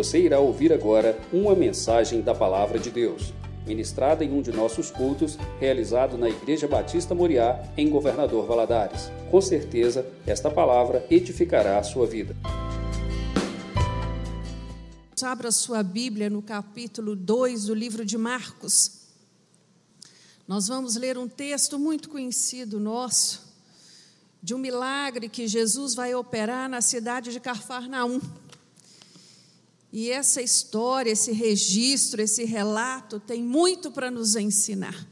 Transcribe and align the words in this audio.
Você 0.00 0.18
irá 0.18 0.40
ouvir 0.40 0.72
agora 0.72 1.20
uma 1.30 1.54
mensagem 1.54 2.22
da 2.22 2.34
Palavra 2.34 2.78
de 2.78 2.90
Deus, 2.90 3.34
ministrada 3.66 4.24
em 4.24 4.32
um 4.32 4.40
de 4.40 4.50
nossos 4.50 4.90
cultos, 4.90 5.36
realizado 5.58 6.16
na 6.16 6.26
Igreja 6.26 6.66
Batista 6.66 7.14
Moriá, 7.14 7.62
em 7.76 7.90
Governador 7.90 8.46
Valadares. 8.46 9.10
Com 9.30 9.42
certeza, 9.42 10.10
esta 10.26 10.50
palavra 10.50 11.06
edificará 11.10 11.78
a 11.78 11.82
sua 11.82 12.06
vida. 12.06 12.34
Abra 15.22 15.52
sua 15.52 15.82
Bíblia 15.82 16.30
no 16.30 16.40
capítulo 16.40 17.14
2 17.14 17.66
do 17.66 17.74
livro 17.74 18.02
de 18.02 18.16
Marcos. 18.16 19.02
Nós 20.48 20.66
vamos 20.66 20.96
ler 20.96 21.18
um 21.18 21.28
texto 21.28 21.78
muito 21.78 22.08
conhecido 22.08 22.80
nosso, 22.80 23.54
de 24.42 24.54
um 24.54 24.58
milagre 24.58 25.28
que 25.28 25.46
Jesus 25.46 25.94
vai 25.94 26.14
operar 26.14 26.70
na 26.70 26.80
cidade 26.80 27.30
de 27.30 27.38
Cafarnaum. 27.38 28.18
E 29.92 30.10
essa 30.10 30.40
história, 30.40 31.10
esse 31.10 31.32
registro, 31.32 32.22
esse 32.22 32.44
relato 32.44 33.18
tem 33.18 33.42
muito 33.42 33.90
para 33.90 34.10
nos 34.10 34.36
ensinar. 34.36 35.08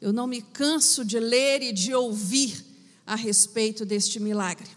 Eu 0.00 0.12
não 0.12 0.26
me 0.26 0.42
canso 0.42 1.04
de 1.04 1.20
ler 1.20 1.62
e 1.62 1.72
de 1.72 1.94
ouvir 1.94 2.64
a 3.06 3.14
respeito 3.14 3.84
deste 3.84 4.18
milagre. 4.18 4.68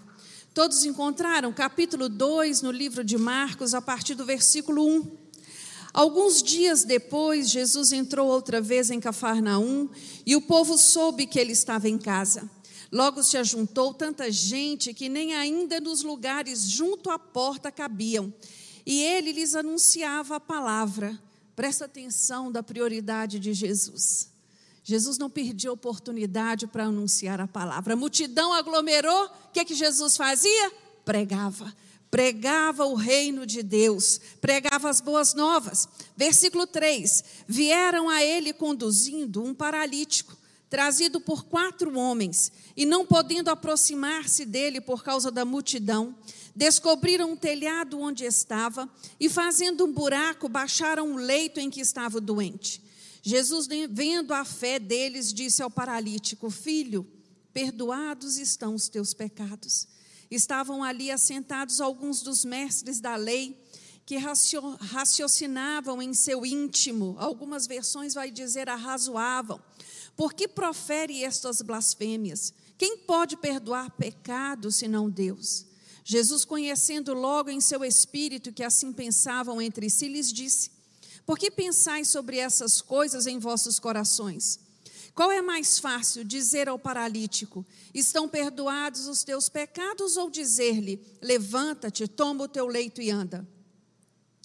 Todos 0.54 0.84
encontraram 0.84 1.52
capítulo 1.52 2.08
2 2.08 2.62
no 2.62 2.72
livro 2.72 3.04
de 3.04 3.18
Marcos, 3.18 3.74
a 3.74 3.82
partir 3.82 4.16
do 4.16 4.26
versículo 4.26 4.86
1. 4.86 5.18
Alguns 5.94 6.44
dias 6.44 6.84
depois, 6.84 7.50
Jesus 7.50 7.92
entrou 7.92 8.28
outra 8.28 8.62
vez 8.62 8.92
em 8.92 9.00
Cafarnaum 9.00 9.90
e 10.26 10.36
o 10.36 10.42
povo 10.42 10.78
soube 10.78 11.26
que 11.26 11.40
ele 11.40 11.52
estava 11.52 11.90
em 11.90 11.98
casa. 11.98 12.50
Logo 12.92 13.24
se 13.24 13.38
ajuntou 13.38 13.94
tanta 13.94 14.30
gente 14.30 14.94
que 14.94 15.10
nem 15.10 15.34
ainda 15.34 15.80
nos 15.80 16.04
lugares 16.04 16.64
junto 16.64 17.10
à 17.10 17.18
porta 17.18 17.72
cabiam. 17.72 18.34
E 18.86 19.04
ele 19.04 19.32
lhes 19.32 19.56
anunciava 19.56 20.36
a 20.36 20.40
palavra. 20.40 21.20
Presta 21.56 21.86
atenção 21.86 22.52
da 22.52 22.64
prioridade 22.64 23.40
de 23.40 23.54
Jesus. 23.54 24.32
Jesus 24.84 25.18
não 25.18 25.30
perdia 25.30 25.72
oportunidade 25.72 26.66
para 26.66 26.86
anunciar 26.86 27.40
a 27.40 27.48
palavra. 27.48 27.94
A 27.94 27.98
multidão 27.98 28.54
aglomerou, 28.54 29.26
o 29.26 29.52
que, 29.54 29.60
é 29.60 29.66
que 29.66 29.76
Jesus 29.76 30.18
fazia? 30.18 30.72
Pregava 31.06 31.74
pregava 32.12 32.86
o 32.86 32.94
reino 32.94 33.46
de 33.46 33.64
Deus, 33.64 34.20
pregava 34.42 34.90
as 34.90 35.00
boas 35.00 35.34
novas. 35.34 35.88
Versículo 36.16 36.68
3: 36.68 37.24
Vieram 37.48 38.10
a 38.10 38.22
ele 38.22 38.52
conduzindo 38.52 39.42
um 39.42 39.54
paralítico, 39.54 40.38
trazido 40.72 41.20
por 41.20 41.44
quatro 41.44 41.98
homens, 41.98 42.50
e 42.78 42.86
não 42.86 43.06
podendo 43.06 43.50
aproximar-se 43.50 44.46
dele 44.46 44.80
por 44.80 45.04
causa 45.04 45.30
da 45.30 45.44
multidão, 45.44 46.16
descobriram 46.56 47.34
um 47.34 47.36
telhado 47.36 48.00
onde 48.00 48.24
estava 48.24 48.90
e, 49.20 49.28
fazendo 49.28 49.84
um 49.84 49.92
buraco, 49.92 50.48
baixaram 50.48 51.12
o 51.12 51.18
leito 51.18 51.60
em 51.60 51.70
que 51.70 51.82
estava 51.82 52.20
o 52.20 52.22
doente. 52.22 52.82
Jesus, 53.22 53.68
vendo 53.90 54.34
a 54.34 54.46
fé 54.46 54.80
deles, 54.80 55.34
disse 55.34 55.62
ao 55.62 55.70
paralítico: 55.70 56.50
Filho, 56.50 57.06
perdoados 57.52 58.38
estão 58.38 58.74
os 58.74 58.88
teus 58.88 59.14
pecados. 59.14 59.90
Estavam 60.32 60.82
ali 60.82 61.12
assentados 61.12 61.82
alguns 61.82 62.22
dos 62.22 62.46
mestres 62.46 63.02
da 63.02 63.18
lei 63.18 63.62
que 64.06 64.16
raciocinavam 64.18 66.02
em 66.02 66.14
seu 66.14 66.46
íntimo, 66.46 67.18
algumas 67.20 67.68
versões 67.68 68.14
vai 68.14 68.32
dizer 68.32 68.70
arrazoavam. 68.70 69.62
Por 70.16 70.34
que 70.34 70.48
profere 70.48 71.24
estas 71.24 71.62
blasfêmias? 71.62 72.54
Quem 72.78 72.98
pode 72.98 73.38
perdoar 73.38 73.92
pecado 73.92 74.72
senão 74.72 75.10
Deus? 75.10 75.66
Jesus, 76.04 76.44
conhecendo 76.44 77.14
logo 77.14 77.50
em 77.50 77.62
seu 77.62 77.84
espírito 77.84 78.52
que 78.52 78.64
assim 78.64 78.92
pensavam 78.92 79.62
entre 79.62 79.90
si, 79.90 80.08
lhes 80.08 80.32
disse: 80.32 80.72
Por 81.26 81.38
que 81.38 81.52
pensais 81.52 82.08
sobre 82.08 82.38
essas 82.38 82.82
coisas 82.82 83.28
em 83.28 83.40
vossos 83.40 83.80
corações? 83.80 84.60
Qual 85.14 85.30
é 85.32 85.42
mais 85.42 85.78
fácil, 85.78 86.24
dizer 86.24 86.68
ao 86.68 86.80
paralítico: 86.80 87.66
Estão 87.94 88.28
perdoados 88.28 89.08
os 89.08 89.24
teus 89.24 89.50
pecados, 89.50 90.18
ou 90.18 90.30
dizer-lhe: 90.30 91.00
Levanta-te, 91.22 92.08
toma 92.08 92.46
o 92.46 92.48
teu 92.48 92.66
leito 92.66 93.02
e 93.02 93.12
anda? 93.12 93.48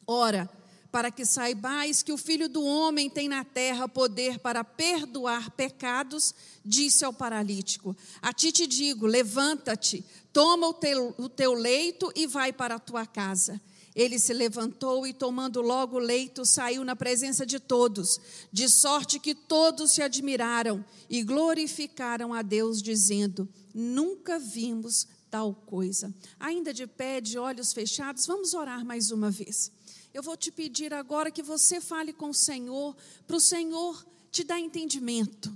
Ora, 0.06 0.48
para 0.96 1.10
que 1.10 1.26
saibais 1.26 2.02
que 2.02 2.10
o 2.10 2.16
Filho 2.16 2.48
do 2.48 2.64
Homem 2.64 3.10
tem 3.10 3.28
na 3.28 3.44
terra 3.44 3.86
poder 3.86 4.38
para 4.38 4.64
perdoar 4.64 5.50
pecados, 5.50 6.34
disse 6.64 7.04
ao 7.04 7.12
paralítico: 7.12 7.94
A 8.22 8.32
ti 8.32 8.50
te 8.50 8.66
digo: 8.66 9.04
levanta-te, 9.04 10.02
toma 10.32 10.66
o 10.68 10.72
teu, 10.72 11.14
o 11.18 11.28
teu 11.28 11.52
leito 11.52 12.10
e 12.16 12.26
vai 12.26 12.50
para 12.50 12.76
a 12.76 12.78
tua 12.78 13.04
casa. 13.04 13.60
Ele 13.94 14.18
se 14.18 14.32
levantou 14.32 15.06
e, 15.06 15.12
tomando 15.12 15.60
logo 15.60 15.96
o 15.96 16.00
leito, 16.00 16.46
saiu 16.46 16.82
na 16.82 16.96
presença 16.96 17.44
de 17.44 17.60
todos, 17.60 18.18
de 18.50 18.66
sorte 18.66 19.18
que 19.18 19.34
todos 19.34 19.92
se 19.92 20.00
admiraram 20.00 20.82
e 21.10 21.22
glorificaram 21.22 22.32
a 22.32 22.40
Deus, 22.40 22.80
dizendo: 22.80 23.46
Nunca 23.74 24.38
vimos 24.38 25.06
tal 25.30 25.52
coisa. 25.52 26.14
Ainda 26.40 26.72
de 26.72 26.86
pé, 26.86 27.20
de 27.20 27.38
olhos 27.38 27.74
fechados, 27.74 28.24
vamos 28.24 28.54
orar 28.54 28.82
mais 28.82 29.10
uma 29.10 29.30
vez. 29.30 29.75
Eu 30.16 30.22
vou 30.22 30.34
te 30.34 30.50
pedir 30.50 30.94
agora 30.94 31.30
que 31.30 31.42
você 31.42 31.78
fale 31.78 32.10
com 32.10 32.30
o 32.30 32.34
Senhor, 32.34 32.96
para 33.26 33.36
o 33.36 33.40
Senhor 33.40 34.02
te 34.30 34.44
dar 34.44 34.58
entendimento, 34.58 35.54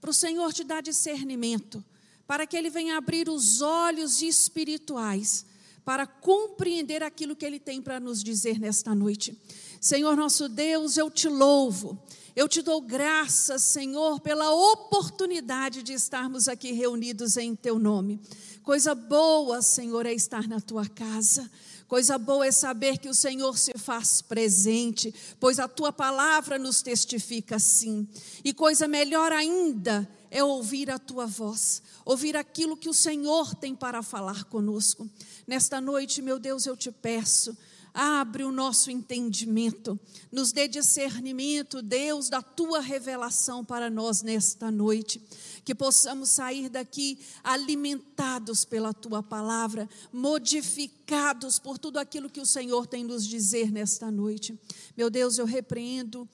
para 0.00 0.10
o 0.10 0.12
Senhor 0.12 0.52
te 0.52 0.64
dar 0.64 0.82
discernimento, 0.82 1.82
para 2.26 2.44
que 2.44 2.56
Ele 2.56 2.70
venha 2.70 2.96
abrir 2.96 3.28
os 3.28 3.60
olhos 3.60 4.20
espirituais 4.20 5.46
para 5.84 6.08
compreender 6.08 7.04
aquilo 7.04 7.36
que 7.36 7.46
Ele 7.46 7.60
tem 7.60 7.80
para 7.80 8.00
nos 8.00 8.20
dizer 8.20 8.58
nesta 8.58 8.96
noite. 8.96 9.38
Senhor 9.80 10.16
nosso 10.16 10.48
Deus, 10.48 10.96
eu 10.96 11.08
te 11.08 11.28
louvo. 11.28 11.96
Eu 12.34 12.48
te 12.48 12.62
dou 12.62 12.80
graças, 12.80 13.62
Senhor, 13.62 14.18
pela 14.18 14.52
oportunidade 14.52 15.84
de 15.84 15.92
estarmos 15.92 16.48
aqui 16.48 16.72
reunidos 16.72 17.36
em 17.36 17.54
Teu 17.54 17.78
nome. 17.78 18.20
Coisa 18.64 18.92
boa, 18.92 19.62
Senhor, 19.62 20.04
é 20.04 20.12
estar 20.12 20.48
na 20.48 20.60
Tua 20.60 20.84
casa. 20.88 21.48
Coisa 21.86 22.16
boa 22.16 22.46
é 22.46 22.50
saber 22.50 22.98
que 22.98 23.08
o 23.08 23.14
Senhor 23.14 23.58
se 23.58 23.72
faz 23.76 24.22
presente, 24.22 25.14
pois 25.38 25.58
a 25.58 25.68
Tua 25.68 25.92
palavra 25.92 26.58
nos 26.58 26.82
testifica 26.82 27.56
assim. 27.56 28.08
E 28.42 28.52
coisa 28.52 28.88
melhor 28.88 29.32
ainda 29.32 30.08
é 30.30 30.42
ouvir 30.42 30.90
a 30.90 30.98
Tua 30.98 31.26
voz, 31.26 31.82
ouvir 32.04 32.36
aquilo 32.36 32.76
que 32.76 32.88
o 32.88 32.94
Senhor 32.94 33.54
tem 33.54 33.74
para 33.74 34.02
falar 34.02 34.44
conosco. 34.44 35.08
Nesta 35.46 35.80
noite, 35.80 36.22
meu 36.22 36.38
Deus, 36.38 36.66
eu 36.66 36.76
te 36.76 36.90
peço, 36.90 37.56
abre 37.94 38.42
o 38.42 38.50
nosso 38.50 38.90
entendimento, 38.90 39.98
nos 40.32 40.50
dê 40.50 40.66
discernimento, 40.66 41.80
Deus, 41.80 42.28
da 42.28 42.42
tua 42.42 42.80
revelação 42.80 43.64
para 43.64 43.88
nós 43.88 44.20
nesta 44.20 44.68
noite, 44.68 45.22
que 45.64 45.74
possamos 45.74 46.30
sair 46.30 46.68
daqui 46.68 47.20
alimentados 47.44 48.64
pela 48.64 48.92
tua 48.92 49.22
palavra, 49.22 49.88
modificados 50.12 51.60
por 51.60 51.78
tudo 51.78 51.98
aquilo 51.98 52.28
que 52.28 52.40
o 52.40 52.46
Senhor 52.46 52.88
tem 52.88 53.04
nos 53.04 53.24
dizer 53.24 53.70
nesta 53.70 54.10
noite. 54.10 54.58
Meu 54.96 55.08
Deus, 55.08 55.38
eu 55.38 55.46
repreendo 55.46 56.28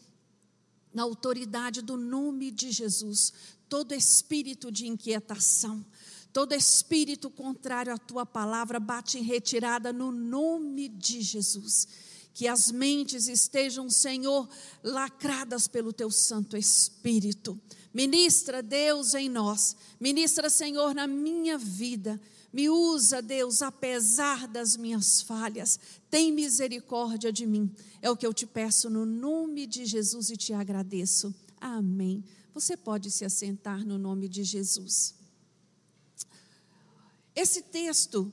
na 0.94 1.02
autoridade 1.02 1.82
do 1.82 1.96
nome 1.96 2.50
de 2.50 2.70
Jesus 2.70 3.32
todo 3.68 3.94
espírito 3.94 4.72
de 4.72 4.88
inquietação, 4.88 5.86
todo 6.32 6.54
espírito 6.54 7.28
contrário 7.30 7.92
à 7.92 7.98
tua 7.98 8.24
palavra 8.24 8.78
bate 8.78 9.18
em 9.18 9.22
retirada 9.22 9.92
no 9.92 10.12
nome 10.12 10.88
de 10.88 11.20
Jesus. 11.20 11.88
Que 12.32 12.46
as 12.46 12.70
mentes 12.70 13.26
estejam, 13.28 13.90
Senhor, 13.90 14.48
lacradas 14.82 15.66
pelo 15.66 15.92
teu 15.92 16.10
Santo 16.10 16.56
Espírito. 16.56 17.60
Ministra, 17.92 18.62
Deus, 18.62 19.14
em 19.14 19.28
nós. 19.28 19.76
Ministra, 19.98 20.48
Senhor, 20.48 20.94
na 20.94 21.06
minha 21.06 21.58
vida. 21.58 22.20
Me 22.52 22.68
usa, 22.68 23.20
Deus, 23.20 23.62
apesar 23.62 24.46
das 24.48 24.76
minhas 24.76 25.20
falhas. 25.22 25.78
Tem 26.08 26.32
misericórdia 26.32 27.32
de 27.32 27.46
mim. 27.46 27.70
É 28.00 28.10
o 28.10 28.16
que 28.16 28.26
eu 28.26 28.32
te 28.34 28.46
peço 28.46 28.88
no 28.88 29.04
nome 29.04 29.66
de 29.66 29.84
Jesus 29.84 30.30
e 30.30 30.36
te 30.36 30.52
agradeço. 30.52 31.34
Amém. 31.60 32.24
Você 32.54 32.76
pode 32.76 33.10
se 33.10 33.24
assentar 33.24 33.84
no 33.84 33.98
nome 33.98 34.28
de 34.28 34.42
Jesus. 34.42 35.19
Esse 37.40 37.62
texto 37.62 38.30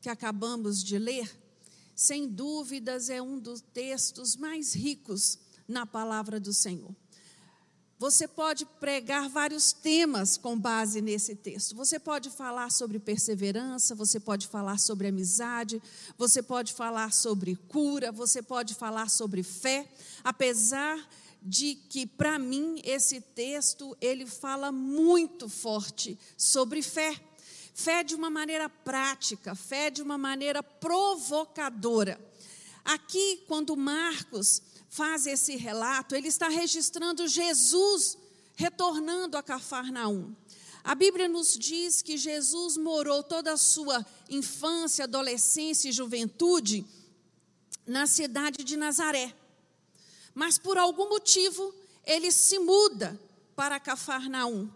que 0.00 0.08
acabamos 0.08 0.82
de 0.82 0.98
ler, 0.98 1.30
sem 1.94 2.26
dúvidas, 2.26 3.10
é 3.10 3.20
um 3.20 3.38
dos 3.38 3.60
textos 3.60 4.34
mais 4.34 4.74
ricos 4.74 5.38
na 5.68 5.84
palavra 5.84 6.40
do 6.40 6.54
Senhor. 6.54 6.96
Você 7.98 8.26
pode 8.26 8.64
pregar 8.80 9.28
vários 9.28 9.74
temas 9.74 10.38
com 10.38 10.58
base 10.58 11.02
nesse 11.02 11.36
texto. 11.36 11.76
Você 11.76 11.98
pode 11.98 12.30
falar 12.30 12.70
sobre 12.70 12.98
perseverança, 12.98 13.94
você 13.94 14.18
pode 14.18 14.46
falar 14.46 14.78
sobre 14.78 15.08
amizade, 15.08 15.82
você 16.16 16.42
pode 16.42 16.72
falar 16.72 17.12
sobre 17.12 17.56
cura, 17.56 18.10
você 18.10 18.40
pode 18.40 18.74
falar 18.74 19.10
sobre 19.10 19.42
fé, 19.42 19.86
apesar 20.24 21.06
de 21.42 21.74
que 21.74 22.06
para 22.06 22.38
mim 22.38 22.80
esse 22.84 23.20
texto 23.20 23.94
ele 24.00 24.24
fala 24.24 24.72
muito 24.72 25.46
forte 25.46 26.18
sobre 26.38 26.80
fé. 26.80 27.20
Fé 27.78 28.02
de 28.02 28.14
uma 28.14 28.30
maneira 28.30 28.70
prática, 28.70 29.54
fé 29.54 29.90
de 29.90 30.00
uma 30.00 30.16
maneira 30.16 30.62
provocadora. 30.62 32.18
aqui, 32.82 33.44
quando 33.46 33.76
Marcos 33.76 34.62
faz 34.88 35.26
esse 35.26 35.56
relato, 35.56 36.14
ele 36.14 36.28
está 36.28 36.48
registrando 36.48 37.28
Jesus 37.28 38.16
retornando 38.54 39.36
a 39.36 39.42
Cafarnaum. 39.42 40.34
A 40.82 40.94
Bíblia 40.94 41.28
nos 41.28 41.52
diz 41.52 42.00
que 42.00 42.16
Jesus 42.16 42.78
morou 42.78 43.22
toda 43.22 43.52
a 43.52 43.58
sua 43.58 44.06
infância, 44.30 45.04
adolescência 45.04 45.90
e 45.90 45.92
juventude 45.92 46.82
na 47.86 48.06
cidade 48.06 48.64
de 48.64 48.74
Nazaré. 48.74 49.36
Mas 50.34 50.56
por 50.56 50.78
algum 50.78 51.10
motivo 51.10 51.74
ele 52.06 52.32
se 52.32 52.58
muda 52.58 53.20
para 53.54 53.78
Cafarnaum. 53.78 54.66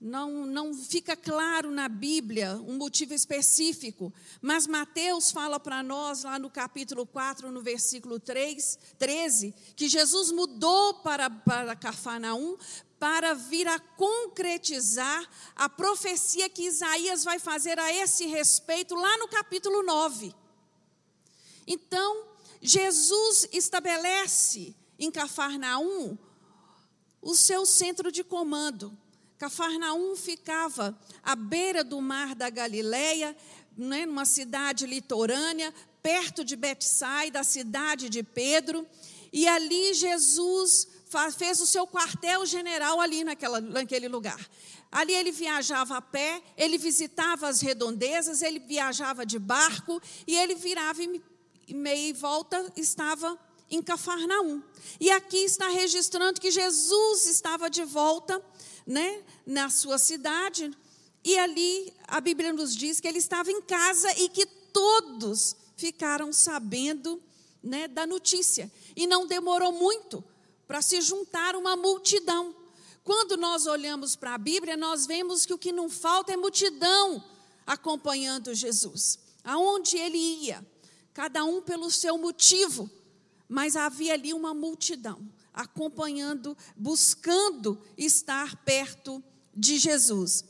Não, 0.00 0.46
não 0.46 0.72
fica 0.72 1.14
claro 1.14 1.70
na 1.70 1.86
Bíblia 1.86 2.56
um 2.66 2.78
motivo 2.78 3.12
específico, 3.12 4.10
mas 4.40 4.66
Mateus 4.66 5.30
fala 5.30 5.60
para 5.60 5.82
nós, 5.82 6.24
lá 6.24 6.38
no 6.38 6.48
capítulo 6.48 7.04
4, 7.04 7.50
no 7.50 7.60
versículo 7.60 8.18
3, 8.18 8.78
13, 8.98 9.54
que 9.76 9.88
Jesus 9.90 10.32
mudou 10.32 10.94
para, 10.94 11.28
para 11.28 11.76
Cafarnaum 11.76 12.56
para 12.98 13.34
vir 13.34 13.66
a 13.66 13.78
concretizar 13.78 15.28
a 15.56 15.68
profecia 15.68 16.48
que 16.48 16.66
Isaías 16.66 17.24
vai 17.24 17.38
fazer 17.38 17.78
a 17.78 17.92
esse 17.92 18.26
respeito 18.26 18.94
lá 18.94 19.18
no 19.18 19.28
capítulo 19.28 19.82
9. 19.82 20.34
Então, 21.66 22.26
Jesus 22.60 23.48
estabelece 23.52 24.74
em 24.98 25.10
Cafarnaum 25.10 26.18
o 27.22 27.34
seu 27.34 27.64
centro 27.64 28.12
de 28.12 28.22
comando. 28.22 28.96
Cafarnaum 29.40 30.14
ficava 30.16 30.94
à 31.22 31.34
beira 31.34 31.82
do 31.82 31.98
mar 31.98 32.34
da 32.34 32.50
Galileia, 32.50 33.34
né, 33.74 34.04
numa 34.04 34.26
cidade 34.26 34.84
litorânea, 34.84 35.72
perto 36.02 36.44
de 36.44 36.54
Betsaida, 36.54 37.38
da 37.38 37.42
cidade 37.42 38.10
de 38.10 38.22
Pedro, 38.22 38.86
e 39.32 39.48
ali 39.48 39.94
Jesus 39.94 40.88
fez 41.38 41.58
o 41.58 41.66
seu 41.66 41.86
quartel-general 41.86 43.00
ali 43.00 43.24
naquela, 43.24 43.62
naquele 43.62 44.08
lugar. 44.08 44.38
Ali 44.92 45.14
ele 45.14 45.32
viajava 45.32 45.96
a 45.96 46.02
pé, 46.02 46.42
ele 46.54 46.76
visitava 46.76 47.48
as 47.48 47.62
redondezas, 47.62 48.42
ele 48.42 48.58
viajava 48.58 49.24
de 49.24 49.38
barco 49.38 50.02
e 50.26 50.36
ele 50.36 50.54
virava 50.54 51.00
e 51.02 51.72
meia 51.72 52.12
volta 52.12 52.70
estava 52.76 53.38
em 53.70 53.80
Cafarnaum. 53.80 54.62
E 54.98 55.10
aqui 55.10 55.38
está 55.38 55.68
registrando 55.68 56.40
que 56.40 56.50
Jesus 56.50 57.26
estava 57.26 57.70
de 57.70 57.84
volta 57.84 58.42
né, 58.86 59.22
na 59.46 59.70
sua 59.70 59.98
cidade, 59.98 60.70
e 61.24 61.38
ali 61.38 61.92
a 62.08 62.20
Bíblia 62.20 62.52
nos 62.52 62.74
diz 62.74 63.00
que 63.00 63.06
ele 63.06 63.18
estava 63.18 63.50
em 63.50 63.60
casa 63.60 64.10
e 64.18 64.28
que 64.28 64.46
todos 64.46 65.54
ficaram 65.76 66.32
sabendo 66.32 67.22
né, 67.62 67.86
da 67.86 68.06
notícia. 68.06 68.70
E 68.96 69.06
não 69.06 69.26
demorou 69.26 69.72
muito 69.72 70.24
para 70.66 70.80
se 70.80 71.00
juntar 71.00 71.54
uma 71.56 71.76
multidão. 71.76 72.54
Quando 73.04 73.36
nós 73.36 73.66
olhamos 73.66 74.16
para 74.16 74.34
a 74.34 74.38
Bíblia, 74.38 74.76
nós 74.76 75.06
vemos 75.06 75.44
que 75.44 75.52
o 75.52 75.58
que 75.58 75.72
não 75.72 75.88
falta 75.88 76.32
é 76.32 76.36
multidão 76.36 77.22
acompanhando 77.66 78.54
Jesus. 78.54 79.18
Aonde 79.44 79.96
ele 79.96 80.18
ia, 80.18 80.66
cada 81.12 81.44
um 81.44 81.60
pelo 81.60 81.90
seu 81.90 82.16
motivo, 82.16 82.90
mas 83.48 83.76
havia 83.76 84.14
ali 84.14 84.32
uma 84.32 84.54
multidão 84.54 85.28
acompanhando, 85.60 86.56
buscando 86.76 87.80
estar 87.96 88.56
perto 88.64 89.22
de 89.54 89.78
Jesus. 89.78 90.44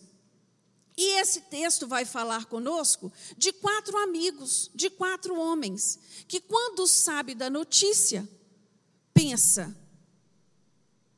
E 0.97 1.19
esse 1.19 1.43
texto 1.43 1.87
vai 1.87 2.05
falar 2.05 2.45
conosco 2.47 3.13
de 3.37 3.53
quatro 3.53 3.97
amigos, 3.97 4.71
de 4.75 4.91
quatro 4.91 5.35
homens, 5.39 5.99
que 6.29 6.41
quando 6.41 6.87
sabe 6.87 7.35
da 7.35 7.49
notícia, 7.49 8.29
pensa: 9.15 9.75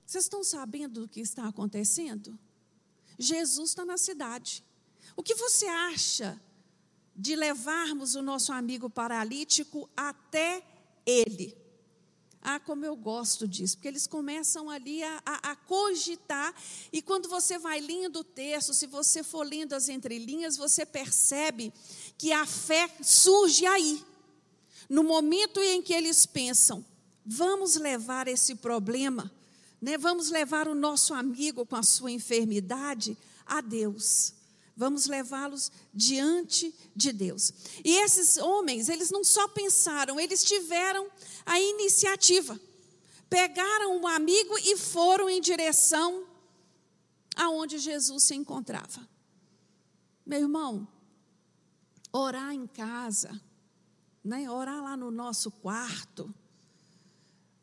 vocês 0.07 0.25
estão 0.25 0.45
sabendo 0.45 1.01
do 1.01 1.09
que 1.09 1.21
está 1.21 1.49
acontecendo? 1.49 2.39
Jesus 3.19 3.71
está 3.71 3.85
na 3.85 3.97
cidade. 3.97 4.63
O 5.17 5.23
que 5.23 5.35
você 5.35 5.67
acha 5.67 6.41
de 7.15 7.35
levarmos 7.35 8.15
o 8.15 8.23
nosso 8.23 8.53
amigo 8.53 8.89
paralítico 8.89 9.89
até 9.97 10.65
ele? 11.05 11.62
Ah, 12.45 12.59
como 12.59 12.85
eu 12.85 12.97
gosto 12.97 13.47
disso, 13.47 13.77
porque 13.77 13.87
eles 13.87 14.07
começam 14.07 14.69
ali 14.69 15.01
a, 15.03 15.23
a, 15.25 15.53
a, 15.53 15.57
cogitar, 15.57 16.53
e 16.93 17.01
quando 17.01 17.29
você 17.29 17.57
vai 17.57 17.81
lendo 17.81 18.19
o 18.19 18.25
texto, 18.25 18.75
se 18.75 18.87
você 18.87 19.23
for 19.23 19.47
lendo 19.47 19.75
as 19.75 19.89
entrelinhas, 19.89 20.57
você 20.57 20.85
percebe 20.85 21.73
que 22.19 22.33
a 22.33 22.45
fé 22.45 22.91
surge 23.01 23.65
aí, 23.65 24.05
no 24.89 25.05
momento 25.05 25.61
em 25.61 25.81
que 25.81 25.95
eles 25.95 26.27
pensam: 26.27 26.85
vamos 27.25 27.77
levar 27.77 28.27
esse 28.27 28.57
problema, 28.57 29.31
né, 29.81 29.97
vamos 29.97 30.29
levar 30.29 30.67
o 30.67 30.75
nosso 30.75 31.15
amigo 31.15 31.65
com 31.65 31.77
a 31.77 31.83
sua 31.85 32.11
enfermidade 32.11 33.17
a 33.47 33.61
Deus. 33.61 34.35
Vamos 34.77 35.07
levá-los 35.07 35.71
diante 35.93 36.75
de 36.97 37.13
Deus. 37.13 37.53
E 37.85 37.97
esses 38.03 38.39
homens, 38.39 38.89
eles 38.89 39.11
não 39.11 39.23
só 39.23 39.47
pensaram, 39.49 40.19
eles 40.19 40.43
tiveram 40.43 41.11
a 41.45 41.61
iniciativa. 41.61 42.59
Pegaram 43.29 43.97
um 43.97 44.07
amigo 44.07 44.57
e 44.59 44.77
foram 44.77 45.29
em 45.29 45.41
direção 45.41 46.27
aonde 47.37 47.79
Jesus 47.79 48.25
se 48.25 48.35
encontrava. 48.35 49.07
Meu 50.25 50.41
irmão, 50.41 50.89
orar 52.13 52.53
em 52.53 52.67
casa, 52.67 53.41
né? 54.25 54.49
orar 54.51 54.83
lá 54.83 54.97
no 54.97 55.11
nosso 55.11 55.51
quarto, 55.51 56.33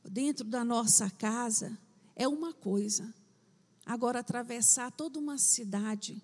dentro 0.04 0.46
da 0.46 0.64
nossa 0.64 1.10
casa, 1.10 1.78
é 2.16 2.28
uma 2.28 2.54
coisa. 2.54 3.14
Agora, 3.86 4.20
atravessar 4.20 4.92
toda 4.92 5.18
uma 5.18 5.38
cidade 5.38 6.22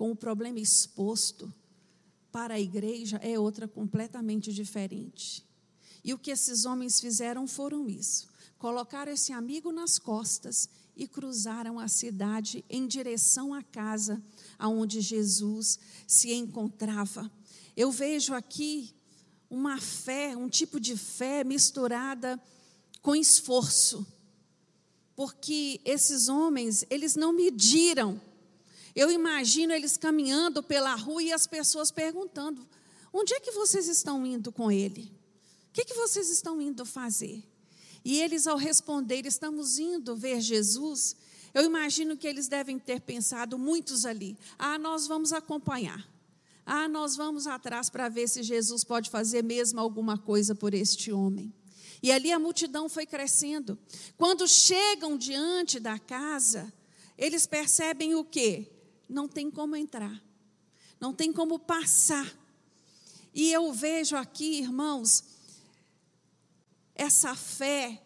com 0.00 0.10
o 0.12 0.16
problema 0.16 0.58
exposto 0.58 1.52
para 2.32 2.54
a 2.54 2.58
igreja 2.58 3.18
é 3.18 3.38
outra 3.38 3.68
completamente 3.68 4.50
diferente. 4.50 5.46
E 6.02 6.14
o 6.14 6.18
que 6.18 6.30
esses 6.30 6.64
homens 6.64 6.98
fizeram 6.98 7.46
foram 7.46 7.86
isso: 7.86 8.26
colocaram 8.56 9.12
esse 9.12 9.30
amigo 9.30 9.70
nas 9.70 9.98
costas 9.98 10.70
e 10.96 11.06
cruzaram 11.06 11.78
a 11.78 11.86
cidade 11.86 12.64
em 12.70 12.86
direção 12.86 13.52
à 13.52 13.62
casa 13.62 14.22
aonde 14.58 15.02
Jesus 15.02 15.78
se 16.06 16.32
encontrava. 16.32 17.30
Eu 17.76 17.92
vejo 17.92 18.32
aqui 18.32 18.94
uma 19.50 19.78
fé, 19.78 20.34
um 20.34 20.48
tipo 20.48 20.80
de 20.80 20.96
fé 20.96 21.44
misturada 21.44 22.42
com 23.02 23.14
esforço. 23.14 24.06
Porque 25.14 25.78
esses 25.84 26.30
homens, 26.30 26.86
eles 26.88 27.16
não 27.16 27.34
mediram 27.34 28.18
eu 28.94 29.10
imagino 29.10 29.72
eles 29.72 29.96
caminhando 29.96 30.62
pela 30.62 30.94
rua 30.94 31.22
e 31.22 31.32
as 31.32 31.46
pessoas 31.46 31.90
perguntando: 31.90 32.66
onde 33.12 33.34
é 33.34 33.40
que 33.40 33.52
vocês 33.52 33.88
estão 33.88 34.26
indo 34.26 34.50
com 34.50 34.70
ele? 34.70 35.12
O 35.68 35.72
que, 35.72 35.82
é 35.82 35.84
que 35.84 35.94
vocês 35.94 36.28
estão 36.30 36.60
indo 36.60 36.84
fazer? 36.84 37.44
E 38.04 38.20
eles, 38.20 38.46
ao 38.46 38.56
responder, 38.56 39.24
estamos 39.26 39.78
indo 39.78 40.16
ver 40.16 40.40
Jesus, 40.40 41.14
eu 41.52 41.64
imagino 41.64 42.16
que 42.16 42.26
eles 42.26 42.48
devem 42.48 42.78
ter 42.78 43.00
pensado, 43.00 43.58
muitos 43.58 44.04
ali, 44.04 44.36
ah, 44.58 44.78
nós 44.78 45.06
vamos 45.06 45.32
acompanhar. 45.32 46.08
Ah, 46.64 46.88
nós 46.88 47.16
vamos 47.16 47.46
atrás 47.46 47.90
para 47.90 48.08
ver 48.08 48.28
se 48.28 48.42
Jesus 48.42 48.84
pode 48.84 49.10
fazer 49.10 49.42
mesmo 49.42 49.80
alguma 49.80 50.16
coisa 50.16 50.54
por 50.54 50.72
este 50.72 51.12
homem. 51.12 51.52
E 52.02 52.10
ali 52.10 52.32
a 52.32 52.38
multidão 52.38 52.88
foi 52.88 53.04
crescendo. 53.06 53.78
Quando 54.16 54.46
chegam 54.48 55.16
diante 55.18 55.78
da 55.78 55.98
casa, 55.98 56.72
eles 57.18 57.46
percebem 57.46 58.14
o 58.14 58.24
quê? 58.24 58.70
Não 59.10 59.28
tem 59.28 59.50
como 59.50 59.74
entrar, 59.76 60.22
não 60.98 61.12
tem 61.12 61.32
como 61.32 61.58
passar. 61.58 62.32
E 63.34 63.52
eu 63.52 63.72
vejo 63.72 64.16
aqui, 64.16 64.60
irmãos, 64.60 65.24
essa 66.94 67.34
fé 67.34 68.00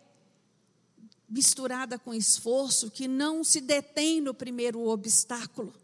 misturada 1.28 1.98
com 1.98 2.14
esforço 2.14 2.90
que 2.90 3.08
não 3.08 3.42
se 3.42 3.60
detém 3.60 4.20
no 4.20 4.32
primeiro 4.32 4.80
obstáculo. 4.86 5.74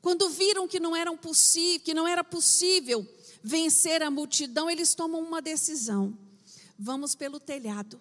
Quando 0.00 0.30
viram 0.30 0.66
que 0.66 0.80
não 0.80 0.96
era 0.96 1.14
possível, 1.16 1.84
que 1.84 1.94
não 1.94 2.08
era 2.08 2.24
possível 2.24 3.06
vencer 3.42 4.02
a 4.02 4.10
multidão, 4.10 4.70
eles 4.70 4.94
tomam 4.94 5.20
uma 5.20 5.42
decisão. 5.42 6.16
Vamos 6.78 7.14
pelo 7.14 7.38
telhado. 7.38 8.00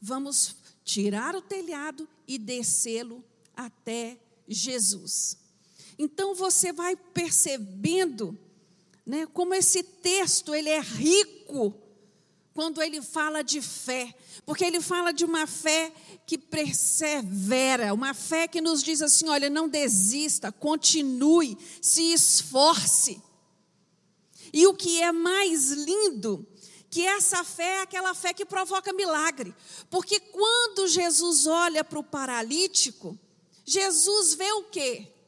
Vamos 0.00 0.54
tirar 0.84 1.34
o 1.34 1.42
telhado 1.42 2.08
e 2.26 2.38
descê-lo 2.38 3.24
até 3.56 4.18
Jesus. 4.46 5.39
Então 6.02 6.34
você 6.34 6.72
vai 6.72 6.96
percebendo, 6.96 8.34
né, 9.04 9.26
como 9.34 9.52
esse 9.52 9.82
texto 9.82 10.54
ele 10.54 10.70
é 10.70 10.80
rico 10.80 11.74
quando 12.54 12.80
ele 12.80 13.02
fala 13.02 13.42
de 13.42 13.60
fé, 13.60 14.14
porque 14.46 14.64
ele 14.64 14.80
fala 14.80 15.12
de 15.12 15.26
uma 15.26 15.46
fé 15.46 15.92
que 16.26 16.38
persevera, 16.38 17.92
uma 17.92 18.14
fé 18.14 18.48
que 18.48 18.62
nos 18.62 18.82
diz 18.82 19.02
assim: 19.02 19.28
olha, 19.28 19.50
não 19.50 19.68
desista, 19.68 20.50
continue, 20.50 21.58
se 21.82 22.14
esforce. 22.14 23.22
E 24.54 24.66
o 24.66 24.72
que 24.72 25.02
é 25.02 25.12
mais 25.12 25.70
lindo, 25.70 26.46
que 26.88 27.06
essa 27.06 27.44
fé 27.44 27.76
é 27.76 27.82
aquela 27.82 28.14
fé 28.14 28.32
que 28.32 28.46
provoca 28.46 28.90
milagre. 28.94 29.54
Porque 29.90 30.18
quando 30.18 30.88
Jesus 30.88 31.46
olha 31.46 31.84
para 31.84 31.98
o 31.98 32.02
paralítico, 32.02 33.18
Jesus 33.66 34.32
vê 34.32 34.50
o 34.52 34.62
quê? 34.62 35.19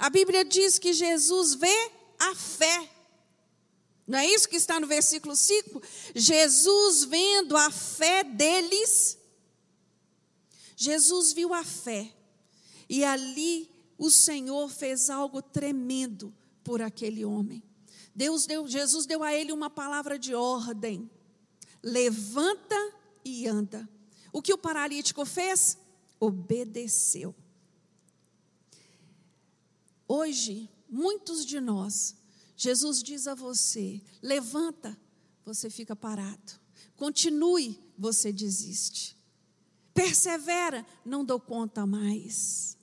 A 0.00 0.08
Bíblia 0.08 0.46
diz 0.46 0.78
que 0.78 0.94
Jesus 0.94 1.54
vê 1.54 1.90
a 2.18 2.34
fé. 2.34 2.90
Não 4.06 4.18
é 4.18 4.26
isso 4.26 4.48
que 4.48 4.56
está 4.56 4.80
no 4.80 4.86
versículo 4.86 5.36
5? 5.36 5.82
Jesus 6.14 7.04
vendo 7.04 7.54
a 7.54 7.70
fé 7.70 8.24
deles, 8.24 9.18
Jesus 10.74 11.34
viu 11.34 11.52
a 11.52 11.62
fé, 11.62 12.10
e 12.88 13.04
ali 13.04 13.70
o 13.98 14.10
Senhor 14.10 14.70
fez 14.70 15.10
algo 15.10 15.42
tremendo 15.42 16.34
por 16.64 16.80
aquele 16.80 17.22
homem. 17.22 17.62
Deus 18.14 18.46
deu, 18.46 18.66
Jesus 18.66 19.04
deu 19.04 19.22
a 19.22 19.34
ele 19.34 19.52
uma 19.52 19.68
palavra 19.68 20.18
de 20.18 20.34
ordem: 20.34 21.10
levanta 21.82 22.94
e 23.22 23.46
anda. 23.46 23.86
O 24.32 24.40
que 24.40 24.54
o 24.54 24.58
paralítico 24.58 25.26
fez? 25.26 25.76
Obedeceu. 26.18 27.34
Hoje, 30.12 30.68
muitos 30.88 31.46
de 31.46 31.60
nós 31.60 32.16
Jesus 32.56 33.00
diz 33.00 33.28
a 33.28 33.34
você: 33.36 34.02
levanta, 34.20 34.98
você 35.44 35.70
fica 35.70 35.94
parado. 35.94 36.52
Continue, 36.96 37.80
você 37.96 38.32
desiste. 38.32 39.16
Persevera, 39.94 40.84
não 41.04 41.24
dou 41.24 41.38
conta 41.38 41.86
mais. 41.86 42.76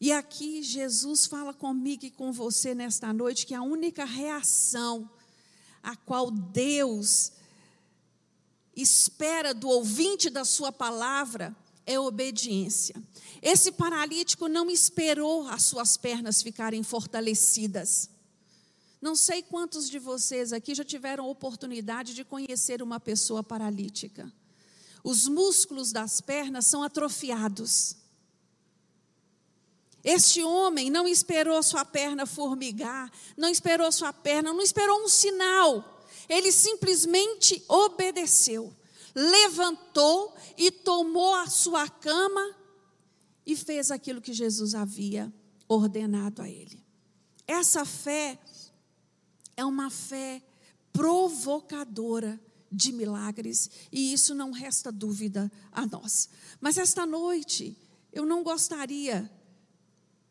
E 0.00 0.12
aqui 0.12 0.62
Jesus 0.62 1.26
fala 1.26 1.52
comigo 1.52 2.06
e 2.06 2.12
com 2.12 2.30
você 2.32 2.76
nesta 2.76 3.12
noite 3.12 3.44
que 3.44 3.52
a 3.52 3.62
única 3.62 4.04
reação 4.04 5.10
a 5.82 5.96
qual 5.96 6.30
Deus 6.30 7.32
espera 8.76 9.52
do 9.52 9.68
ouvinte 9.68 10.30
da 10.30 10.44
sua 10.44 10.70
palavra 10.70 11.56
é 11.86 11.98
obediência. 11.98 12.94
Esse 13.40 13.72
paralítico 13.72 14.48
não 14.48 14.70
esperou 14.70 15.48
as 15.48 15.62
suas 15.64 15.96
pernas 15.96 16.42
ficarem 16.42 16.82
fortalecidas. 16.82 18.08
Não 19.00 19.16
sei 19.16 19.42
quantos 19.42 19.90
de 19.90 19.98
vocês 19.98 20.52
aqui 20.52 20.74
já 20.74 20.84
tiveram 20.84 21.28
oportunidade 21.28 22.14
de 22.14 22.24
conhecer 22.24 22.82
uma 22.82 23.00
pessoa 23.00 23.42
paralítica. 23.42 24.32
Os 25.02 25.26
músculos 25.26 25.90
das 25.90 26.20
pernas 26.20 26.66
são 26.66 26.84
atrofiados. 26.84 27.96
Este 30.04 30.42
homem 30.42 30.90
não 30.90 31.06
esperou 31.06 31.62
sua 31.62 31.84
perna 31.84 32.26
formigar, 32.26 33.10
não 33.36 33.48
esperou 33.48 33.90
sua 33.90 34.12
perna, 34.12 34.52
não 34.52 34.62
esperou 34.62 35.02
um 35.02 35.08
sinal. 35.08 36.00
Ele 36.28 36.52
simplesmente 36.52 37.62
obedeceu, 37.68 38.72
levantou 39.14 40.34
e 40.56 40.70
tomou 40.70 41.34
a 41.34 41.46
sua 41.46 41.88
cama 41.88 42.56
e 43.44 43.56
fez 43.56 43.90
aquilo 43.90 44.20
que 44.20 44.32
Jesus 44.32 44.74
havia 44.74 45.32
ordenado 45.68 46.42
a 46.42 46.48
ele. 46.48 46.82
Essa 47.46 47.84
fé 47.84 48.38
é 49.56 49.64
uma 49.64 49.90
fé 49.90 50.42
provocadora 50.92 52.40
de 52.70 52.90
milagres, 52.90 53.70
e 53.90 54.14
isso 54.14 54.34
não 54.34 54.50
resta 54.50 54.90
dúvida 54.90 55.52
a 55.70 55.86
nós. 55.86 56.28
Mas 56.58 56.78
esta 56.78 57.04
noite, 57.04 57.76
eu 58.12 58.24
não 58.24 58.42
gostaria 58.42 59.30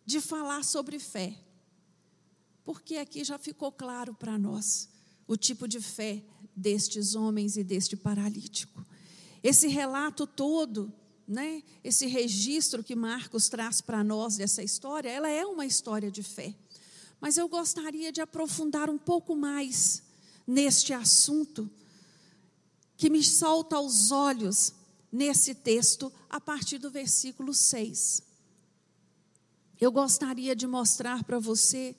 de 0.03 0.19
falar 0.19 0.63
sobre 0.63 0.97
fé, 0.97 1.37
porque 2.63 2.97
aqui 2.97 3.23
já 3.23 3.37
ficou 3.37 3.71
claro 3.71 4.13
para 4.15 4.39
nós 4.39 4.89
o 5.27 5.37
tipo 5.37 5.67
de 5.67 5.79
fé 5.79 6.23
destes 6.61 7.15
homens 7.15 7.57
e 7.57 7.63
deste 7.63 7.97
paralítico. 7.97 8.85
Esse 9.43 9.67
relato 9.67 10.25
todo, 10.27 10.93
né, 11.27 11.63
esse 11.83 12.05
registro 12.05 12.83
que 12.83 12.95
Marcos 12.95 13.49
traz 13.49 13.81
para 13.81 14.03
nós 14.03 14.37
dessa 14.37 14.63
história, 14.63 15.09
ela 15.09 15.29
é 15.29 15.45
uma 15.45 15.65
história 15.65 16.11
de 16.11 16.21
fé. 16.21 16.55
Mas 17.19 17.37
eu 17.37 17.49
gostaria 17.49 18.11
de 18.11 18.21
aprofundar 18.21 18.89
um 18.89 18.97
pouco 18.97 19.35
mais 19.35 20.03
neste 20.45 20.93
assunto 20.93 21.69
que 22.95 23.09
me 23.09 23.23
salta 23.23 23.75
aos 23.75 24.11
olhos 24.11 24.73
nesse 25.11 25.55
texto 25.55 26.11
a 26.29 26.39
partir 26.39 26.77
do 26.77 26.89
versículo 26.89 27.53
6. 27.53 28.23
Eu 29.79 29.91
gostaria 29.91 30.55
de 30.55 30.67
mostrar 30.67 31.23
para 31.23 31.39
você 31.39 31.95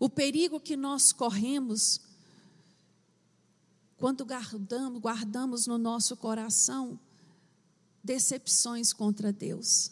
o 0.00 0.08
perigo 0.08 0.58
que 0.58 0.76
nós 0.76 1.12
corremos 1.12 2.00
quando 3.96 4.24
guardamos, 4.24 5.00
guardamos 5.00 5.66
no 5.66 5.78
nosso 5.78 6.16
coração 6.16 6.98
decepções 8.02 8.92
contra 8.92 9.32
Deus. 9.32 9.90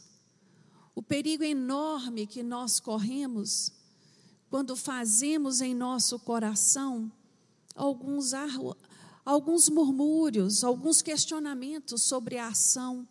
O 0.95 1.03
perigo 1.03 1.43
enorme 1.43 2.27
que 2.27 2.43
nós 2.43 2.79
corremos 2.79 3.73
quando 4.51 4.77
fazemos 4.77 5.63
em 5.63 5.75
nosso 5.75 6.19
coração 6.19 7.11
alguns, 7.75 8.33
alguns 9.25 9.69
murmúrios, 9.71 10.63
alguns 10.63 11.01
questionamentos 11.01 12.03
sobre 12.03 12.37
a 12.37 12.49
ação 12.49 13.09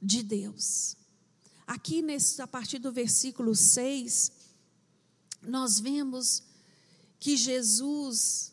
de 0.00 0.22
Deus. 0.22 0.96
Aqui, 1.66 2.02
nesse, 2.02 2.42
a 2.42 2.46
partir 2.46 2.78
do 2.78 2.92
versículo 2.92 3.54
6, 3.54 4.32
nós 5.42 5.80
vemos 5.80 6.42
que 7.18 7.36
Jesus, 7.36 8.51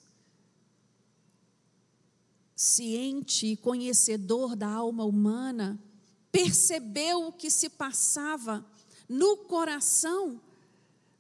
ciente 2.62 3.48
e 3.48 3.56
conhecedor 3.56 4.54
da 4.54 4.68
alma 4.68 5.06
humana, 5.06 5.82
percebeu 6.30 7.28
o 7.28 7.32
que 7.32 7.50
se 7.50 7.70
passava 7.70 8.70
no 9.08 9.38
coração 9.38 10.42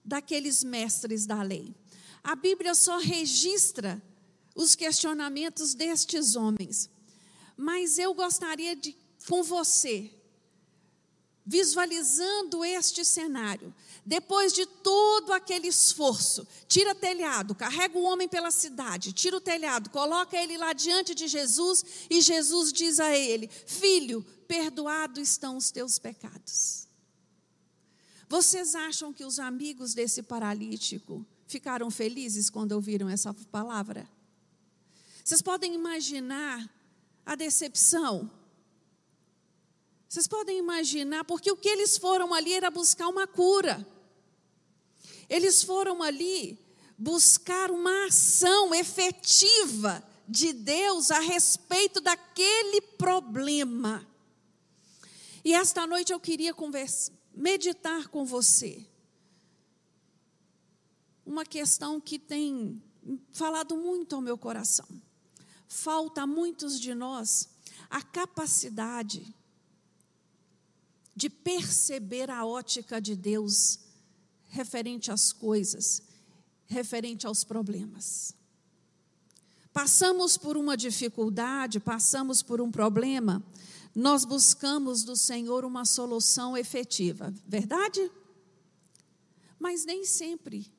daqueles 0.03 0.65
mestres 0.65 1.25
da 1.25 1.41
lei. 1.41 1.73
A 2.21 2.35
Bíblia 2.35 2.75
só 2.75 2.97
registra 2.97 4.03
os 4.53 4.75
questionamentos 4.75 5.73
destes 5.73 6.35
homens. 6.35 6.89
Mas 7.55 7.97
eu 7.97 8.13
gostaria 8.13 8.75
de, 8.75 8.93
com 9.25 9.41
você, 9.41 10.11
visualizando 11.49 12.63
este 12.63 13.03
cenário, 13.03 13.73
depois 14.05 14.53
de 14.53 14.67
todo 14.67 15.33
aquele 15.33 15.67
esforço, 15.67 16.47
tira 16.67 16.93
telhado, 16.93 17.55
carrega 17.55 17.97
o 17.97 18.03
homem 18.03 18.27
pela 18.27 18.51
cidade, 18.51 19.11
tira 19.11 19.35
o 19.35 19.41
telhado, 19.41 19.89
coloca 19.89 20.37
ele 20.37 20.59
lá 20.59 20.73
diante 20.73 21.15
de 21.15 21.27
Jesus 21.27 21.83
e 22.07 22.21
Jesus 22.21 22.71
diz 22.71 22.99
a 22.99 23.17
ele: 23.17 23.49
Filho, 23.65 24.23
perdoados 24.47 25.27
estão 25.27 25.57
os 25.57 25.71
teus 25.71 25.97
pecados. 25.97 26.87
Vocês 28.29 28.75
acham 28.75 29.11
que 29.11 29.25
os 29.25 29.39
amigos 29.39 29.95
desse 29.95 30.21
paralítico 30.21 31.25
ficaram 31.47 31.89
felizes 31.89 32.47
quando 32.47 32.73
ouviram 32.73 33.09
essa 33.09 33.33
palavra? 33.33 34.07
Vocês 35.23 35.41
podem 35.41 35.73
imaginar 35.73 36.69
a 37.25 37.33
decepção? 37.33 38.29
Vocês 40.09 40.27
podem 40.27 40.57
imaginar, 40.57 41.23
porque 41.23 41.51
o 41.51 41.55
que 41.55 41.69
eles 41.69 41.95
foram 41.95 42.33
ali 42.33 42.51
era 42.51 42.71
buscar 42.71 43.07
uma 43.07 43.27
cura. 43.27 43.87
Eles 45.29 45.61
foram 45.61 46.01
ali 46.01 46.57
buscar 46.97 47.69
uma 47.69 48.07
ação 48.07 48.73
efetiva 48.73 50.03
de 50.27 50.51
Deus 50.51 51.11
a 51.11 51.19
respeito 51.19 52.01
daquele 52.01 52.81
problema. 52.81 54.05
E 55.45 55.53
esta 55.53 55.85
noite 55.85 56.11
eu 56.11 56.19
queria 56.19 56.55
conversar 56.55 57.13
meditar 57.31 58.09
com 58.09 58.25
você. 58.25 58.85
Uma 61.25 61.45
questão 61.45 62.01
que 62.01 62.17
tem 62.17 62.81
falado 63.31 63.77
muito 63.77 64.15
ao 64.15 64.21
meu 64.21 64.37
coração. 64.37 64.87
Falta 65.67 66.23
a 66.23 66.27
muitos 66.27 66.79
de 66.79 66.93
nós 66.95 67.47
a 67.89 68.01
capacidade 68.01 69.33
de 71.19 71.29
perceber 71.29 72.31
a 72.31 72.45
ótica 72.45 73.01
de 73.01 73.13
Deus 73.13 73.77
referente 74.47 75.11
às 75.11 75.33
coisas, 75.33 76.01
referente 76.65 77.27
aos 77.27 77.43
problemas. 77.43 78.33
Passamos 79.73 80.37
por 80.37 80.55
uma 80.55 80.77
dificuldade, 80.77 81.77
passamos 81.77 82.41
por 82.41 82.61
um 82.61 82.71
problema, 82.71 83.43
nós 83.93 84.23
buscamos 84.23 85.03
do 85.03 85.13
Senhor 85.13 85.65
uma 85.65 85.83
solução 85.83 86.55
efetiva, 86.55 87.33
verdade? 87.45 88.09
Mas 89.59 89.83
nem 89.83 90.05
sempre 90.05 90.71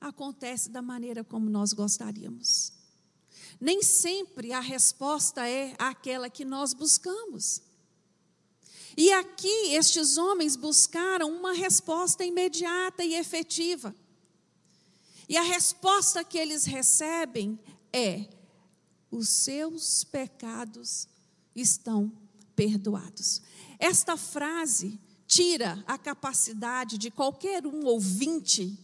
acontece 0.00 0.70
da 0.70 0.82
maneira 0.82 1.22
como 1.22 1.48
nós 1.48 1.72
gostaríamos. 1.72 2.72
Nem 3.60 3.80
sempre 3.80 4.52
a 4.52 4.58
resposta 4.58 5.48
é 5.48 5.76
aquela 5.78 6.28
que 6.28 6.44
nós 6.44 6.74
buscamos. 6.74 7.62
E 8.96 9.12
aqui 9.12 9.74
estes 9.74 10.16
homens 10.16 10.56
buscaram 10.56 11.30
uma 11.30 11.52
resposta 11.52 12.24
imediata 12.24 13.04
e 13.04 13.14
efetiva. 13.14 13.94
E 15.28 15.36
a 15.36 15.42
resposta 15.42 16.22
que 16.22 16.36
eles 16.36 16.64
recebem 16.64 17.58
é: 17.92 18.26
os 19.10 19.28
seus 19.28 20.04
pecados 20.04 21.08
estão 21.54 22.12
perdoados. 22.54 23.42
Esta 23.78 24.16
frase 24.16 25.00
tira 25.26 25.82
a 25.86 25.96
capacidade 25.96 26.98
de 26.98 27.10
qualquer 27.10 27.66
um 27.66 27.86
ouvinte 27.86 28.78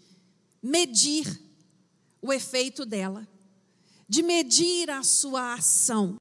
medir 0.62 1.40
o 2.20 2.32
efeito 2.32 2.84
dela, 2.84 3.28
de 4.08 4.22
medir 4.22 4.90
a 4.90 5.02
sua 5.02 5.54
ação. 5.54 6.18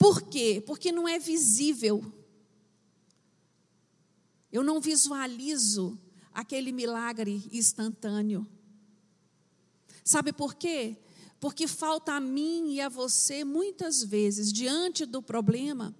Por 0.00 0.22
quê? 0.22 0.64
Porque 0.66 0.90
não 0.90 1.06
é 1.06 1.18
visível. 1.18 2.02
Eu 4.50 4.64
não 4.64 4.80
visualizo 4.80 6.00
aquele 6.32 6.72
milagre 6.72 7.46
instantâneo. 7.52 8.46
Sabe 10.02 10.32
por 10.32 10.54
quê? 10.54 10.96
Porque 11.38 11.68
falta 11.68 12.14
a 12.14 12.20
mim 12.20 12.72
e 12.72 12.80
a 12.80 12.88
você, 12.88 13.44
muitas 13.44 14.02
vezes, 14.02 14.50
diante 14.50 15.04
do 15.04 15.20
problema, 15.20 15.94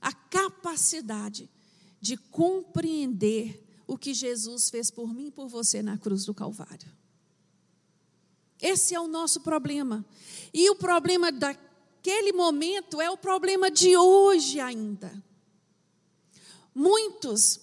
a 0.00 0.10
capacidade 0.10 1.50
de 2.00 2.16
compreender 2.16 3.62
o 3.86 3.98
que 3.98 4.14
Jesus 4.14 4.70
fez 4.70 4.90
por 4.90 5.12
mim 5.12 5.26
e 5.26 5.30
por 5.30 5.48
você 5.48 5.82
na 5.82 5.98
cruz 5.98 6.24
do 6.24 6.32
Calvário. 6.32 6.90
Esse 8.58 8.94
é 8.94 9.00
o 9.00 9.06
nosso 9.06 9.42
problema. 9.42 10.02
E 10.52 10.70
o 10.70 10.76
problema 10.76 11.30
daquele 12.04 12.34
momento 12.34 13.00
é 13.00 13.10
o 13.10 13.16
problema 13.16 13.70
de 13.70 13.96
hoje 13.96 14.60
ainda. 14.60 15.10
Muitos 16.74 17.60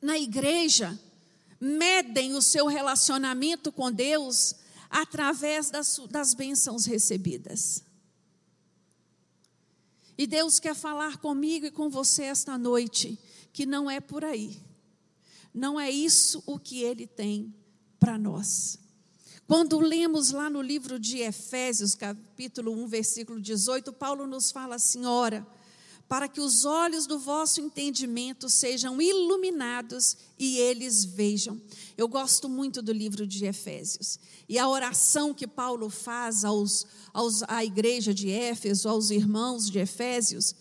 na 0.00 0.18
igreja 0.18 0.98
medem 1.60 2.34
o 2.34 2.40
seu 2.40 2.66
relacionamento 2.66 3.70
com 3.70 3.92
Deus 3.92 4.54
através 4.88 5.70
das, 5.70 6.00
das 6.08 6.32
bênçãos 6.32 6.86
recebidas. 6.86 7.84
E 10.16 10.26
Deus 10.26 10.58
quer 10.58 10.74
falar 10.74 11.18
comigo 11.18 11.66
e 11.66 11.70
com 11.70 11.90
você 11.90 12.22
esta 12.22 12.56
noite, 12.56 13.18
que 13.52 13.66
não 13.66 13.90
é 13.90 14.00
por 14.00 14.24
aí. 14.24 14.58
Não 15.52 15.78
é 15.78 15.90
isso 15.90 16.42
o 16.46 16.58
que 16.58 16.82
Ele 16.82 17.06
tem 17.06 17.54
para 18.00 18.16
nós. 18.16 18.78
Quando 19.46 19.78
lemos 19.78 20.30
lá 20.30 20.48
no 20.48 20.62
livro 20.62 20.98
de 20.98 21.18
Efésios, 21.18 21.94
capítulo 21.94 22.72
1, 22.84 22.86
versículo 22.86 23.40
18, 23.40 23.92
Paulo 23.92 24.26
nos 24.26 24.50
fala 24.50 24.76
assim: 24.76 25.04
ora, 25.04 25.46
para 26.08 26.28
que 26.28 26.40
os 26.40 26.64
olhos 26.64 27.06
do 27.06 27.18
vosso 27.18 27.60
entendimento 27.60 28.48
sejam 28.48 29.02
iluminados 29.02 30.16
e 30.38 30.56
eles 30.56 31.04
vejam. 31.04 31.60
Eu 31.96 32.08
gosto 32.08 32.48
muito 32.48 32.80
do 32.80 32.92
livro 32.92 33.26
de 33.26 33.44
Efésios. 33.44 34.18
E 34.48 34.58
a 34.58 34.66
oração 34.66 35.34
que 35.34 35.46
Paulo 35.46 35.90
faz 35.90 36.42
aos, 36.42 36.86
aos, 37.12 37.42
à 37.42 37.62
igreja 37.62 38.14
de 38.14 38.30
Éfeso, 38.30 38.88
aos 38.88 39.10
irmãos 39.10 39.70
de 39.70 39.78
Efésios, 39.78 40.54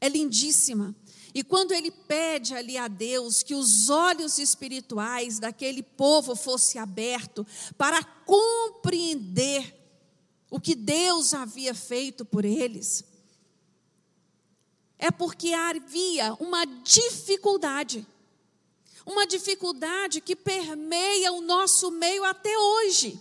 é 0.00 0.08
lindíssima. 0.08 0.94
E 1.34 1.44
quando 1.44 1.72
ele 1.72 1.90
pede 1.90 2.54
ali 2.54 2.76
a 2.76 2.88
Deus 2.88 3.42
que 3.42 3.54
os 3.54 3.88
olhos 3.88 4.38
espirituais 4.38 5.38
daquele 5.38 5.82
povo 5.82 6.34
fossem 6.34 6.80
abertos 6.80 7.46
para 7.78 8.02
compreender 8.02 9.76
o 10.50 10.60
que 10.60 10.74
Deus 10.74 11.32
havia 11.32 11.74
feito 11.74 12.24
por 12.24 12.44
eles, 12.44 13.04
é 14.98 15.10
porque 15.10 15.52
havia 15.54 16.34
uma 16.34 16.64
dificuldade, 16.64 18.06
uma 19.06 19.26
dificuldade 19.26 20.20
que 20.20 20.36
permeia 20.36 21.32
o 21.32 21.40
nosso 21.40 21.90
meio 21.90 22.22
até 22.24 22.56
hoje, 22.58 23.18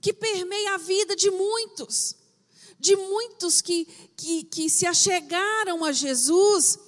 que 0.00 0.12
permeia 0.12 0.74
a 0.74 0.78
vida 0.78 1.14
de 1.14 1.30
muitos, 1.30 2.15
de 2.86 2.96
muitos 2.96 3.60
que, 3.60 3.84
que, 4.16 4.44
que 4.44 4.70
se 4.70 4.86
achegaram 4.86 5.84
a 5.84 5.92
Jesus, 5.92 6.78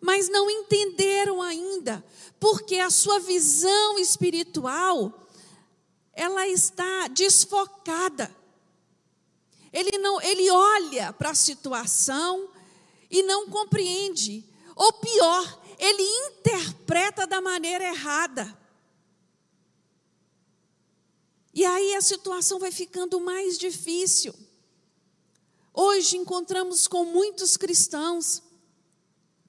mas 0.00 0.28
não 0.28 0.48
entenderam 0.48 1.42
ainda, 1.42 2.04
porque 2.40 2.76
a 2.76 2.90
sua 2.90 3.18
visão 3.18 3.98
espiritual, 3.98 5.28
ela 6.12 6.46
está 6.46 7.08
desfocada. 7.08 8.34
Ele 9.72 9.98
não, 9.98 10.20
ele 10.22 10.50
olha 10.50 11.12
para 11.12 11.30
a 11.30 11.34
situação, 11.34 12.48
e 13.10 13.22
não 13.22 13.48
compreende. 13.48 14.44
Ou 14.76 14.92
pior, 14.94 15.62
ele 15.78 16.02
interpreta 16.02 17.26
da 17.26 17.40
maneira 17.40 17.84
errada. 17.84 18.56
E 21.52 21.64
aí 21.64 21.94
a 21.94 22.00
situação 22.00 22.58
vai 22.58 22.70
ficando 22.70 23.18
mais 23.20 23.58
difícil. 23.58 24.34
Hoje 25.80 26.16
encontramos 26.16 26.88
com 26.88 27.04
muitos 27.04 27.56
cristãos 27.56 28.42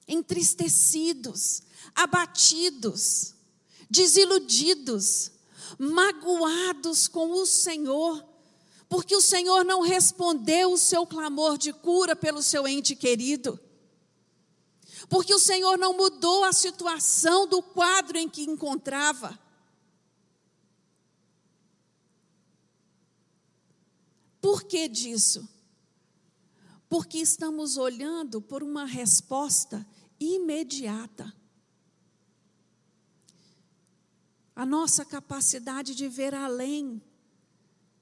entristecidos, 0.06 1.60
abatidos, 1.92 3.34
desiludidos, 3.90 5.32
magoados 5.76 7.08
com 7.08 7.32
o 7.32 7.44
Senhor, 7.44 8.24
porque 8.88 9.16
o 9.16 9.20
Senhor 9.20 9.64
não 9.64 9.80
respondeu 9.80 10.70
o 10.70 10.78
seu 10.78 11.04
clamor 11.04 11.58
de 11.58 11.72
cura 11.72 12.14
pelo 12.14 12.42
seu 12.42 12.68
ente 12.68 12.94
querido. 12.94 13.58
Porque 15.08 15.34
o 15.34 15.40
Senhor 15.40 15.76
não 15.76 15.96
mudou 15.96 16.44
a 16.44 16.52
situação 16.52 17.44
do 17.44 17.60
quadro 17.60 18.16
em 18.16 18.28
que 18.28 18.44
encontrava. 18.44 19.36
Por 24.40 24.62
que 24.62 24.86
disso? 24.86 25.58
Porque 26.90 27.18
estamos 27.18 27.76
olhando 27.76 28.42
por 28.42 28.64
uma 28.64 28.84
resposta 28.84 29.86
imediata. 30.18 31.32
A 34.56 34.66
nossa 34.66 35.04
capacidade 35.04 35.94
de 35.94 36.08
ver 36.08 36.34
além 36.34 37.00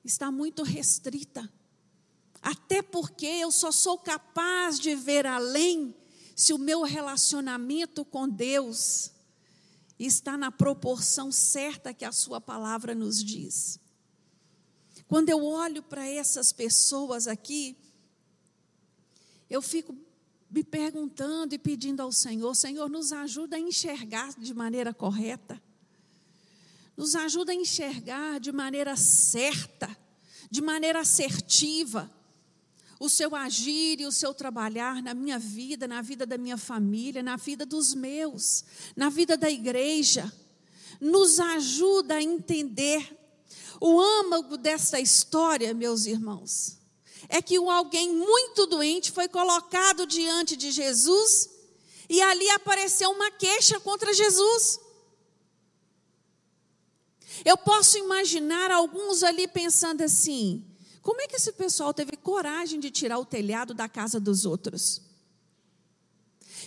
está 0.03 0.31
muito 0.31 0.63
restrita. 0.63 1.53
Até 2.41 2.81
porque 2.81 3.27
eu 3.27 3.53
só 3.53 3.71
sou 3.71 3.99
capaz 3.99 4.81
de 4.81 4.95
ver 4.95 5.27
além 5.27 5.95
se 6.35 6.55
o 6.55 6.59
meu 6.59 6.83
relacionamento 6.83 8.07
com 8.07 8.27
Deus 8.27 9.11
está 9.99 10.39
na 10.39 10.51
proporção 10.51 11.31
certa 11.31 11.93
que 11.93 12.07
a 12.07 12.13
Sua 12.13 12.41
palavra 12.41 12.95
nos 12.95 13.23
diz. 13.23 13.79
Quando 15.07 15.29
eu 15.29 15.45
olho 15.45 15.83
para 15.83 16.09
essas 16.09 16.53
pessoas 16.55 17.27
aqui, 17.27 17.77
eu 19.49 19.63
fico 19.63 19.97
me 20.51 20.65
perguntando 20.65 21.55
e 21.55 21.59
pedindo 21.59 22.01
ao 22.01 22.13
Senhor: 22.13 22.55
Senhor, 22.55 22.89
nos 22.89 23.13
ajuda 23.13 23.57
a 23.57 23.61
enxergar 23.61 24.35
de 24.39 24.55
maneira 24.55 24.95
correta 24.95 25.61
nos 26.99 27.15
ajuda 27.15 27.53
a 27.53 27.55
enxergar 27.55 28.41
de 28.41 28.51
maneira 28.51 28.97
certa, 28.97 29.97
de 30.51 30.61
maneira 30.61 30.99
assertiva, 30.99 32.11
o 32.99 33.09
seu 33.09 33.37
agir 33.37 34.01
e 34.01 34.07
o 34.07 34.11
seu 34.11 34.35
trabalhar 34.35 35.01
na 35.01 35.15
minha 35.15 35.39
vida, 35.39 35.87
na 35.87 36.03
vida 36.03 36.27
da 36.27 36.37
minha 36.37 36.57
família, 36.57 37.23
na 37.23 37.37
vida 37.37 37.65
dos 37.65 37.95
meus, 37.95 38.65
na 38.97 39.09
vida 39.09 39.37
da 39.37 39.49
igreja. 39.49 40.33
Nos 41.01 41.39
ajuda 41.39 42.17
a 42.17 42.23
entender 42.23 43.17
o 43.81 44.01
âmago 44.01 44.57
dessa 44.57 44.99
história, 44.99 45.73
meus 45.73 46.05
irmãos. 46.05 46.78
É 47.29 47.43
que 47.43 47.59
um 47.59 47.71
alguém 47.71 48.13
muito 48.15 48.67
doente 48.67 49.13
foi 49.13 49.29
colocado 49.29 50.07
diante 50.07 50.57
de 50.57 50.71
Jesus 50.71 51.51
e 52.09 52.23
ali 52.23 52.49
apareceu 52.51 53.11
uma 53.11 53.31
queixa 53.31 53.79
contra 53.81 54.15
Jesus. 54.15 54.81
Eu 57.45 57.57
posso 57.57 57.99
imaginar 57.99 58.71
alguns 58.71 59.23
ali 59.23 59.47
pensando 59.47 60.03
assim: 60.03 60.65
como 61.03 61.21
é 61.21 61.27
que 61.27 61.37
esse 61.37 61.53
pessoal 61.53 61.93
teve 61.93 62.17
coragem 62.17 62.81
de 62.81 62.91
tirar 62.91 63.19
o 63.19 63.25
telhado 63.25 63.75
da 63.75 63.89
casa 63.89 64.19
dos 64.19 64.45
outros? 64.45 65.03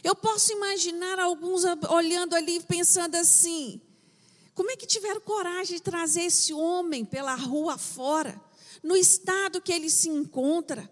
Eu 0.03 0.15
posso 0.15 0.51
imaginar 0.51 1.19
alguns 1.19 1.63
olhando 1.89 2.35
ali 2.35 2.61
pensando 2.61 3.15
assim: 3.15 3.81
como 4.53 4.71
é 4.71 4.75
que 4.75 4.85
tiveram 4.85 5.21
coragem 5.21 5.77
de 5.77 5.83
trazer 5.83 6.21
esse 6.21 6.53
homem 6.53 7.03
pela 7.03 7.35
rua 7.35 7.77
fora, 7.77 8.39
no 8.81 8.95
estado 8.95 9.61
que 9.61 9.71
ele 9.71 9.89
se 9.89 10.09
encontra, 10.09 10.89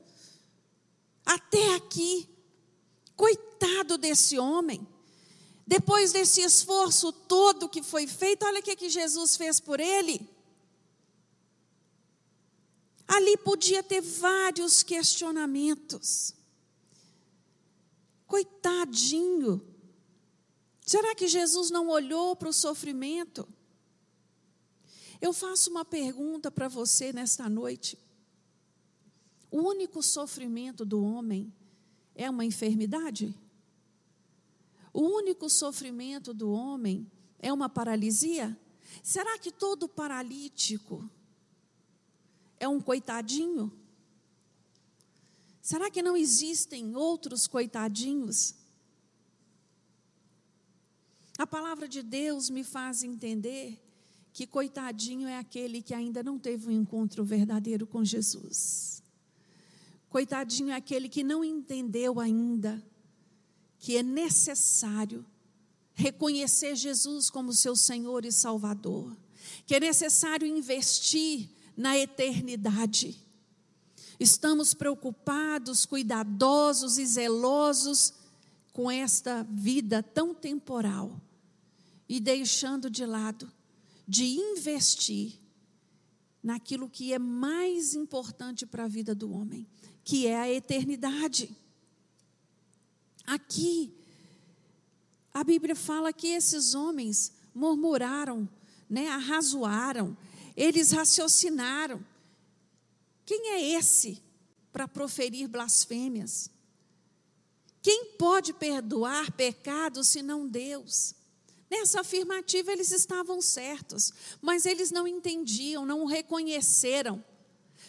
até 1.25 1.75
aqui? 1.75 2.29
Coitado 3.15 3.97
desse 3.97 4.39
homem. 4.39 4.87
Depois 5.65 6.11
desse 6.11 6.41
esforço 6.41 7.11
todo 7.11 7.69
que 7.69 7.83
foi 7.83 8.07
feito, 8.07 8.43
olha 8.43 8.59
o 8.59 8.63
que, 8.63 8.89
Jesus 8.89 9.35
fez 9.35 9.59
por 9.59 9.79
ele. 9.79 10.27
Ali 13.07 13.37
podia 13.37 13.83
ter 13.83 14.01
vários 14.01 14.81
questionamentos. 14.81 16.33
Coitadinho. 18.25 19.61
Será 20.81 21.13
que 21.13 21.27
Jesus 21.27 21.69
não 21.69 21.89
olhou 21.89 22.35
para 22.35 22.49
o 22.49 22.53
sofrimento? 22.53 23.47
Eu 25.21 25.33
faço 25.33 25.69
uma 25.69 25.83
pergunta 25.83 26.49
para 26.49 26.67
você 26.67 27.11
nesta 27.11 27.49
noite. 27.49 27.97
O 29.51 29.57
único 29.61 30.01
sofrimento 30.01 30.85
do 30.85 31.03
homem 31.03 31.53
é 32.15 32.29
uma 32.29 32.45
enfermidade? 32.45 33.35
O 34.93 35.01
único 35.01 35.49
sofrimento 35.49 36.33
do 36.33 36.51
homem 36.51 37.09
é 37.37 37.51
uma 37.51 37.67
paralisia? 37.67 38.57
Será 39.03 39.37
que 39.37 39.51
todo 39.51 39.89
paralítico 39.89 41.09
é 42.59 42.67
um 42.67 42.79
coitadinho? 42.79 43.71
Será 45.61 45.91
que 45.91 46.01
não 46.01 46.15
existem 46.15 46.95
outros 46.95 47.45
coitadinhos? 47.45 48.55
A 51.37 51.45
palavra 51.45 51.87
de 51.87 52.01
Deus 52.01 52.49
me 52.49 52.63
faz 52.63 53.03
entender 53.03 53.88
que 54.39 54.47
coitadinho 54.47 55.27
é 55.27 55.37
aquele 55.37 55.81
que 55.81 55.93
ainda 55.93 56.23
não 56.23 56.39
teve 56.39 56.69
um 56.69 56.71
encontro 56.71 57.25
verdadeiro 57.25 57.85
com 57.85 58.05
Jesus. 58.05 59.03
Coitadinho 60.07 60.69
é 60.69 60.75
aquele 60.75 61.09
que 61.09 61.25
não 61.25 61.43
entendeu 61.43 62.21
ainda 62.21 62.81
que 63.79 63.97
é 63.97 64.01
necessário 64.01 65.25
reconhecer 65.93 66.73
Jesus 66.77 67.29
como 67.29 67.51
seu 67.51 67.75
Senhor 67.75 68.23
e 68.23 68.31
Salvador, 68.31 69.13
que 69.65 69.75
é 69.75 69.79
necessário 69.81 70.47
investir 70.47 71.49
na 71.75 71.97
eternidade. 71.97 73.21
Estamos 74.17 74.73
preocupados, 74.73 75.85
cuidadosos 75.85 76.97
e 76.97 77.05
zelosos 77.05 78.13
com 78.71 78.89
esta 78.89 79.45
vida 79.51 80.01
tão 80.01 80.33
temporal 80.33 81.19
e 82.07 82.21
deixando 82.21 82.89
de 82.89 83.05
lado 83.05 83.58
de 84.09 84.25
investir 84.25 85.39
naquilo 86.41 86.89
que 86.89 87.13
é 87.13 87.19
mais 87.19 87.93
importante 87.93 88.65
para 88.65 88.85
a 88.85 88.87
vida 88.87 89.13
do 89.13 89.31
homem, 89.31 89.67
que 90.03 90.25
é 90.25 90.35
a 90.35 90.51
eternidade. 90.51 91.55
Aqui, 93.23 93.93
a 95.31 95.43
Bíblia 95.43 95.75
fala 95.75 96.11
que 96.11 96.25
esses 96.25 96.73
homens 96.73 97.33
murmuraram, 97.53 98.49
né, 98.89 99.09
arrazoaram, 99.09 100.17
eles 100.57 100.89
raciocinaram. 100.91 102.03
Quem 103.23 103.51
é 103.51 103.77
esse 103.77 104.23
para 104.73 104.87
proferir 104.87 105.47
blasfêmias? 105.47 106.49
Quem 107.79 108.13
pode 108.17 108.53
perdoar 108.53 109.31
pecados 109.33 110.07
senão 110.07 110.47
Deus? 110.47 111.13
Nessa 111.69 112.01
afirmativa 112.01 112.71
eles 112.71 112.91
estavam 112.91 113.41
certos, 113.41 114.11
mas 114.41 114.65
eles 114.65 114.89
não 114.89 115.07
entendiam, 115.07 115.85
não 115.85 116.01
o 116.01 116.07
reconheceram. 116.07 117.23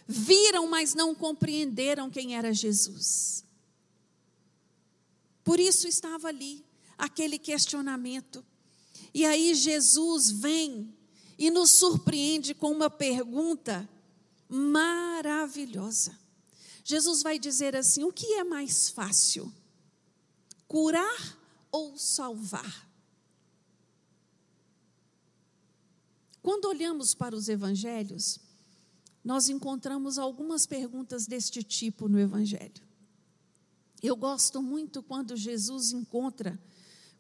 Viram, 0.07 0.67
mas 0.67 0.95
não 0.95 1.15
compreenderam 1.15 2.11
quem 2.11 2.37
era 2.37 2.53
Jesus. 2.53 3.45
Por 5.43 5.59
isso 5.59 5.89
estava 5.89 6.29
ali 6.29 6.65
aquele 6.99 7.39
questionamento. 7.39 8.45
E 9.15 9.25
aí 9.25 9.55
Jesus 9.55 10.31
vem 10.31 10.95
e 11.39 11.51
nos 11.51 11.71
surpreende 11.71 12.55
com 12.55 12.71
uma 12.71 12.91
pergunta 12.91 13.89
maravilhosa. 14.49 16.19
Jesus 16.85 17.23
vai 17.23 17.39
dizer 17.39 17.75
assim: 17.75 18.05
o 18.05 18.13
que 18.13 18.35
é 18.35 18.45
mais 18.45 18.91
fácil? 18.91 19.53
Curar 20.69 21.39
ou 21.73 21.97
salvar? 21.97 22.90
Quando 26.43 26.67
olhamos 26.67 27.15
para 27.15 27.37
os 27.37 27.49
evangelhos, 27.49 28.41
nós 29.23 29.49
encontramos 29.49 30.19
algumas 30.19 30.67
perguntas 30.67 31.27
deste 31.27 31.63
tipo 31.63 32.09
no 32.09 32.19
evangelho. 32.19 32.83
Eu 34.03 34.17
gosto 34.17 34.63
muito 34.63 35.03
quando 35.03 35.37
Jesus 35.37 35.93
encontra 35.93 36.59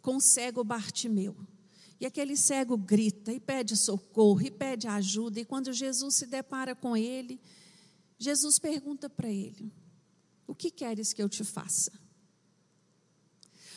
com 0.01 0.17
o 0.17 0.21
cego 0.21 0.65
Bartimeu. 0.65 1.37
E 2.01 2.07
aquele 2.07 2.35
cego 2.35 2.79
grita 2.79 3.31
e 3.31 3.39
pede 3.39 3.77
socorro 3.77 4.41
e 4.41 4.51
pede 4.51 4.89
ajuda. 4.89 5.41
E 5.41 5.45
quando 5.45 5.71
Jesus 5.73 6.15
se 6.15 6.27
depara 6.27 6.75
com 6.75 6.97
ele, 6.97 7.39
Jesus 8.19 8.59
pergunta 8.59 9.11
para 9.11 9.29
ele: 9.29 9.71
O 10.47 10.55
que 10.55 10.71
queres 10.71 11.13
que 11.13 11.23
eu 11.23 11.29
te 11.29 11.45
faça? 11.45 11.93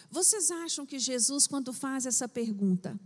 Vocês 0.10 0.52
acham 0.52 0.86
que 0.86 1.00
Jesus, 1.00 1.48
quando 1.48 1.74
faz 1.74 2.06
essa 2.06 2.30
pergunta, 2.30 2.98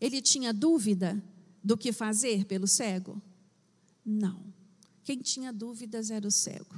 ele 0.00 0.20
tinha 0.20 0.52
dúvida 0.52 1.22
do 1.62 1.76
que 1.76 1.92
fazer 1.92 2.44
pelo 2.44 2.66
cego? 2.66 3.20
Não. 4.04 4.52
Quem 5.04 5.18
tinha 5.18 5.52
dúvidas 5.52 6.10
era 6.10 6.26
o 6.26 6.30
cego. 6.30 6.74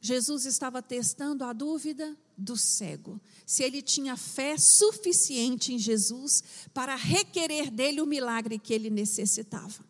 Jesus 0.00 0.46
estava 0.46 0.82
testando 0.82 1.44
a 1.44 1.52
dúvida 1.52 2.16
do 2.36 2.56
cego, 2.56 3.20
se 3.46 3.62
ele 3.62 3.80
tinha 3.80 4.16
fé 4.16 4.58
suficiente 4.58 5.72
em 5.72 5.78
Jesus 5.78 6.42
para 6.74 6.96
requerer 6.96 7.70
dele 7.70 8.00
o 8.00 8.06
milagre 8.06 8.58
que 8.58 8.74
ele 8.74 8.90
necessitava. 8.90 9.84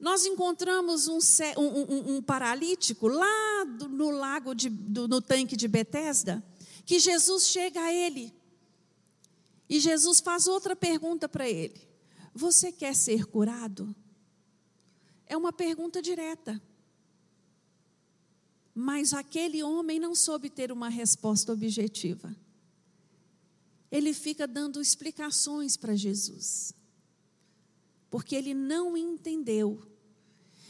Nós 0.00 0.26
encontramos 0.26 1.06
um, 1.06 1.18
um, 1.56 2.16
um 2.16 2.22
paralítico 2.22 3.06
lá 3.06 3.64
do, 3.78 3.88
no 3.88 4.10
lago, 4.10 4.54
de, 4.54 4.68
do, 4.68 5.06
no 5.06 5.22
tanque 5.22 5.56
de 5.56 5.68
Betesda, 5.68 6.44
que 6.84 6.98
Jesus 6.98 7.46
chega 7.46 7.80
a 7.80 7.92
ele. 7.92 8.34
E 9.68 9.78
Jesus 9.78 10.18
faz 10.20 10.48
outra 10.48 10.74
pergunta 10.74 11.28
para 11.28 11.48
ele: 11.48 11.85
Você 12.36 12.70
quer 12.70 12.94
ser 12.94 13.24
curado? 13.24 13.96
É 15.26 15.34
uma 15.34 15.54
pergunta 15.54 16.02
direta. 16.02 16.62
Mas 18.74 19.14
aquele 19.14 19.62
homem 19.62 19.98
não 19.98 20.14
soube 20.14 20.50
ter 20.50 20.70
uma 20.70 20.90
resposta 20.90 21.50
objetiva. 21.50 22.36
Ele 23.90 24.12
fica 24.12 24.46
dando 24.46 24.82
explicações 24.82 25.78
para 25.78 25.96
Jesus, 25.96 26.74
porque 28.10 28.36
ele 28.36 28.52
não 28.52 28.98
entendeu. 28.98 29.80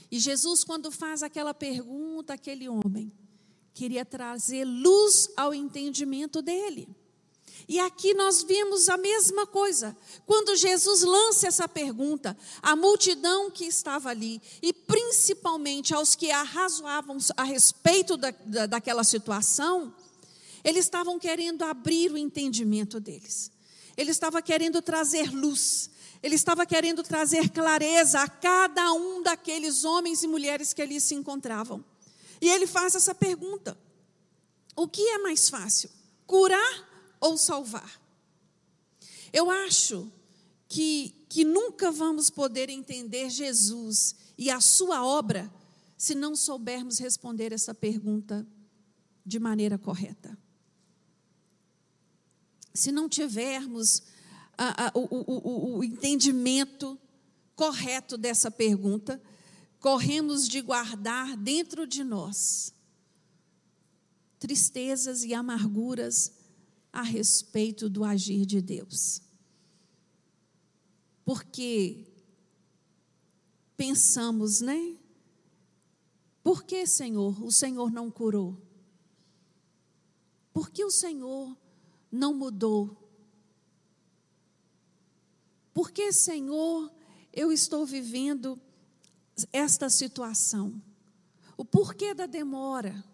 E 0.09 0.21
Jesus, 0.21 0.63
quando 0.63 0.93
faz 0.93 1.21
aquela 1.21 1.53
pergunta, 1.53 2.35
aquele 2.35 2.69
homem 2.69 3.13
queria 3.75 4.05
trazer 4.05 4.65
luz 4.65 5.29
ao 5.37 5.53
entendimento 5.53 6.41
dele. 6.41 6.89
E 7.69 7.81
aqui 7.81 8.15
nós 8.15 8.43
vimos 8.45 8.89
a 8.89 8.97
mesma 8.97 9.45
coisa. 9.47 9.97
Quando 10.25 10.55
Jesus 10.55 11.03
lança 11.03 11.49
essa 11.49 11.67
pergunta, 11.67 12.37
a 12.63 12.77
multidão 12.77 13.51
que 13.51 13.65
estava 13.65 14.09
ali, 14.11 14.41
e 14.63 14.73
principalmente 14.73 15.93
aos 15.93 16.15
que 16.15 16.31
arrazoavam 16.31 17.19
a 17.37 17.43
respeito 17.43 18.17
da, 18.17 18.31
da, 18.45 18.67
daquela 18.67 19.03
situação, 19.03 19.93
eles 20.63 20.85
estavam 20.85 21.19
querendo 21.19 21.63
abrir 21.63 22.13
o 22.13 22.19
entendimento 22.19 23.01
deles. 23.01 23.51
Ele 23.97 24.13
estava 24.13 24.41
querendo 24.41 24.81
trazer 24.81 25.33
luz. 25.33 25.91
Ele 26.23 26.37
estava 26.37 26.65
querendo 26.65 27.03
trazer 27.03 27.51
clareza 27.51 28.21
a 28.21 28.29
cada 28.29 28.93
um 28.93 29.23
daqueles 29.23 29.85
homens 29.85 30.23
e 30.23 30.29
mulheres 30.29 30.73
que 30.73 30.83
ali 30.83 31.01
se 31.01 31.15
encontravam. 31.15 31.85
E 32.41 32.49
ele 32.49 32.67
faz 32.67 32.95
essa 32.95 33.15
pergunta: 33.15 33.77
O 34.77 34.87
que 34.87 35.03
é 35.03 35.19
mais 35.19 35.49
fácil? 35.49 35.91
Curar 36.27 36.86
ou 37.21 37.37
salvar. 37.37 38.01
Eu 39.33 39.51
acho 39.51 40.11
que, 40.69 41.15
que 41.29 41.45
nunca 41.45 41.91
vamos 41.91 42.31
poder 42.31 42.69
entender 42.69 43.31
Jesus 43.31 44.15
e 44.37 44.51
a 44.51 44.61
sua 44.61 45.05
obra 45.05 45.53
se 45.97 46.15
não 46.15 46.37
soubermos 46.37 46.99
responder 46.99 47.53
essa 47.53 47.75
pergunta 47.75 48.47
de 49.25 49.39
maneira 49.39 49.79
correta. 49.79 50.37
Se 52.75 52.93
não 52.93 53.09
tivermos 53.09 54.03
a, 54.57 54.87
a, 54.87 54.93
o, 54.95 55.09
o, 55.11 55.79
o 55.79 55.85
entendimento 55.85 56.99
correto 57.55 58.19
dessa 58.19 58.51
pergunta, 58.51 59.21
corremos 59.81 60.47
de 60.47 60.61
guardar 60.61 61.37
dentro 61.37 61.87
de 61.87 62.05
nós 62.05 62.75
tristezas 64.39 65.25
e 65.25 65.33
amarguras 65.33 66.33
a 66.97 67.03
respeito 67.03 67.91
do 67.91 68.03
agir 68.03 68.47
de 68.47 68.63
Deus. 68.63 69.21
Porque 71.27 72.07
pensamos, 73.77 74.63
né? 74.63 74.97
Por 76.43 76.65
que, 76.65 76.87
Senhor, 76.87 77.45
o 77.45 77.53
Senhor 77.53 77.93
não 77.93 78.11
curou? 78.11 78.57
Por 80.55 80.71
que 80.71 80.83
o 80.87 80.91
Senhor 80.91 81.55
não 82.11 82.33
mudou? 82.33 82.97
Por 85.75 85.91
que, 85.91 86.11
Senhor, 86.15 86.91
eu 87.31 87.53
estou 87.53 87.85
vivendo 87.85 88.59
esta 89.53 89.91
situação? 89.91 90.81
O 91.59 91.65
porquê 91.65 92.15
da 92.15 92.25
demora? 92.25 93.05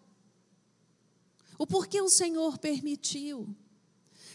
O 1.59 1.66
porquê 1.66 2.01
o 2.01 2.09
Senhor 2.09 2.59
permitiu? 2.59 3.57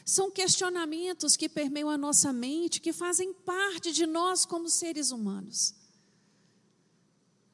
São 0.10 0.32
questionamentos 0.32 1.36
que 1.36 1.50
permeiam 1.50 1.90
a 1.90 1.98
nossa 1.98 2.32
mente, 2.32 2.80
que 2.80 2.94
fazem 2.94 3.34
parte 3.34 3.92
de 3.92 4.06
nós 4.06 4.46
como 4.46 4.70
seres 4.70 5.12
humanos. 5.12 5.76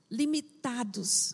limitados. 0.07 1.33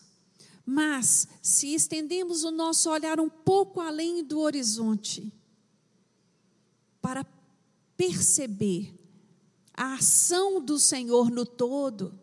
Mas, 0.64 1.28
se 1.42 1.74
estendemos 1.74 2.42
o 2.42 2.50
nosso 2.50 2.88
olhar 2.88 3.20
um 3.20 3.28
pouco 3.28 3.78
além 3.82 4.24
do 4.24 4.40
horizonte, 4.40 5.30
para 7.02 7.26
perceber 7.94 8.94
a 9.74 9.96
ação 9.96 10.64
do 10.64 10.78
Senhor 10.78 11.30
no 11.30 11.44
todo, 11.44 12.18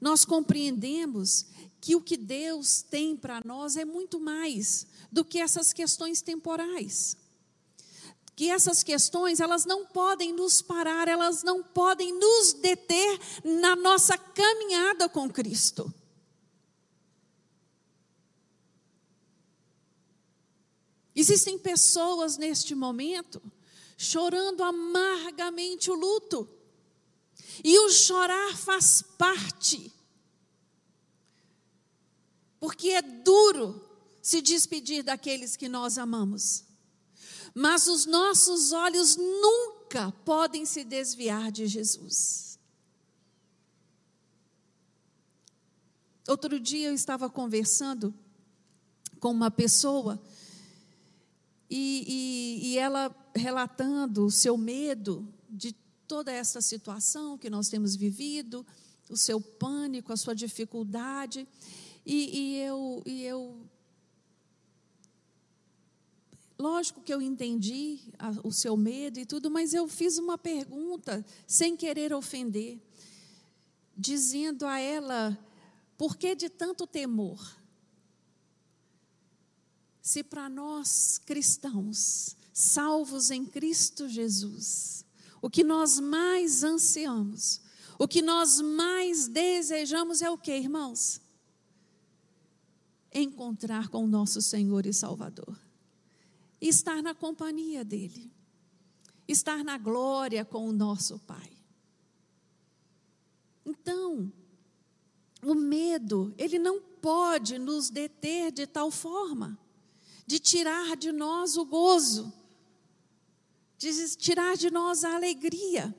nós 0.00 0.24
compreendemos 0.24 1.46
que 1.80 1.96
o 1.96 2.00
que 2.00 2.16
Deus 2.16 2.80
tem 2.82 3.16
para 3.16 3.42
nós 3.44 3.76
é 3.76 3.84
muito 3.84 4.20
mais 4.20 4.86
do 5.10 5.24
que 5.24 5.40
essas 5.40 5.72
questões 5.72 6.22
temporais. 6.22 7.23
Que 8.36 8.50
essas 8.50 8.82
questões, 8.82 9.40
elas 9.40 9.64
não 9.64 9.86
podem 9.86 10.32
nos 10.32 10.60
parar, 10.60 11.06
elas 11.06 11.42
não 11.42 11.62
podem 11.62 12.12
nos 12.12 12.52
deter 12.54 13.18
na 13.44 13.76
nossa 13.76 14.18
caminhada 14.18 15.08
com 15.08 15.30
Cristo. 15.30 15.92
Existem 21.14 21.56
pessoas 21.56 22.36
neste 22.36 22.74
momento 22.74 23.40
chorando 23.96 24.62
amargamente 24.62 25.90
o 25.90 25.94
luto. 25.94 26.48
E 27.62 27.78
o 27.78 27.90
chorar 27.90 28.56
faz 28.56 29.02
parte. 29.16 29.92
Porque 32.58 32.90
é 32.90 33.02
duro 33.02 33.80
se 34.20 34.40
despedir 34.40 35.02
daqueles 35.02 35.56
que 35.56 35.68
nós 35.68 35.98
amamos. 35.98 36.63
Mas 37.54 37.86
os 37.86 38.04
nossos 38.04 38.72
olhos 38.72 39.16
nunca 39.16 40.10
podem 40.24 40.66
se 40.66 40.82
desviar 40.82 41.52
de 41.52 41.66
Jesus. 41.66 42.58
Outro 46.26 46.58
dia 46.58 46.88
eu 46.88 46.94
estava 46.94 47.30
conversando 47.30 48.12
com 49.20 49.30
uma 49.30 49.50
pessoa 49.50 50.20
e, 51.70 52.04
e, 52.62 52.68
e 52.68 52.78
ela 52.78 53.14
relatando 53.34 54.26
o 54.26 54.30
seu 54.30 54.56
medo 54.56 55.26
de 55.48 55.72
toda 56.06 56.32
essa 56.32 56.60
situação 56.60 57.36
que 57.38 57.50
nós 57.50 57.68
temos 57.68 57.94
vivido, 57.94 58.66
o 59.08 59.16
seu 59.16 59.40
pânico, 59.40 60.12
a 60.12 60.16
sua 60.16 60.34
dificuldade. 60.34 61.46
E, 62.04 62.38
e, 62.38 62.56
eu, 62.58 63.02
e 63.06 63.22
eu. 63.22 63.56
Lógico 66.64 67.02
que 67.02 67.12
eu 67.12 67.20
entendi 67.20 68.00
a, 68.18 68.30
o 68.42 68.50
seu 68.50 68.74
medo 68.74 69.18
e 69.20 69.26
tudo, 69.26 69.50
mas 69.50 69.74
eu 69.74 69.86
fiz 69.86 70.16
uma 70.16 70.38
pergunta, 70.38 71.22
sem 71.46 71.76
querer 71.76 72.14
ofender, 72.14 72.80
dizendo 73.94 74.64
a 74.64 74.78
ela: 74.78 75.38
por 75.98 76.16
que 76.16 76.34
de 76.34 76.48
tanto 76.48 76.86
temor? 76.86 77.38
Se 80.00 80.24
para 80.24 80.48
nós 80.48 81.18
cristãos, 81.18 82.34
salvos 82.50 83.30
em 83.30 83.44
Cristo 83.44 84.08
Jesus, 84.08 85.04
o 85.42 85.50
que 85.50 85.62
nós 85.62 86.00
mais 86.00 86.64
ansiamos, 86.64 87.60
o 87.98 88.08
que 88.08 88.22
nós 88.22 88.62
mais 88.62 89.28
desejamos 89.28 90.22
é 90.22 90.30
o 90.30 90.38
que, 90.38 90.56
irmãos? 90.56 91.20
Encontrar 93.12 93.88
com 93.88 94.02
o 94.02 94.08
nosso 94.08 94.40
Senhor 94.40 94.86
e 94.86 94.94
Salvador, 94.94 95.58
estar 96.60 97.02
na 97.02 97.14
companhia 97.14 97.84
dEle, 97.84 98.32
estar 99.26 99.64
na 99.64 99.78
glória 99.78 100.44
com 100.44 100.68
o 100.68 100.72
nosso 100.72 101.18
Pai. 101.20 101.50
Então, 103.64 104.32
o 105.42 105.54
medo, 105.54 106.34
ele 106.36 106.58
não 106.58 106.80
pode 106.80 107.58
nos 107.58 107.90
deter 107.90 108.52
de 108.52 108.66
tal 108.66 108.90
forma, 108.90 109.58
de 110.26 110.38
tirar 110.38 110.96
de 110.96 111.12
nós 111.12 111.56
o 111.56 111.64
gozo 111.64 112.32
de 113.90 114.16
tirar 114.16 114.56
de 114.56 114.70
nós 114.70 115.04
a 115.04 115.14
alegria. 115.14 115.94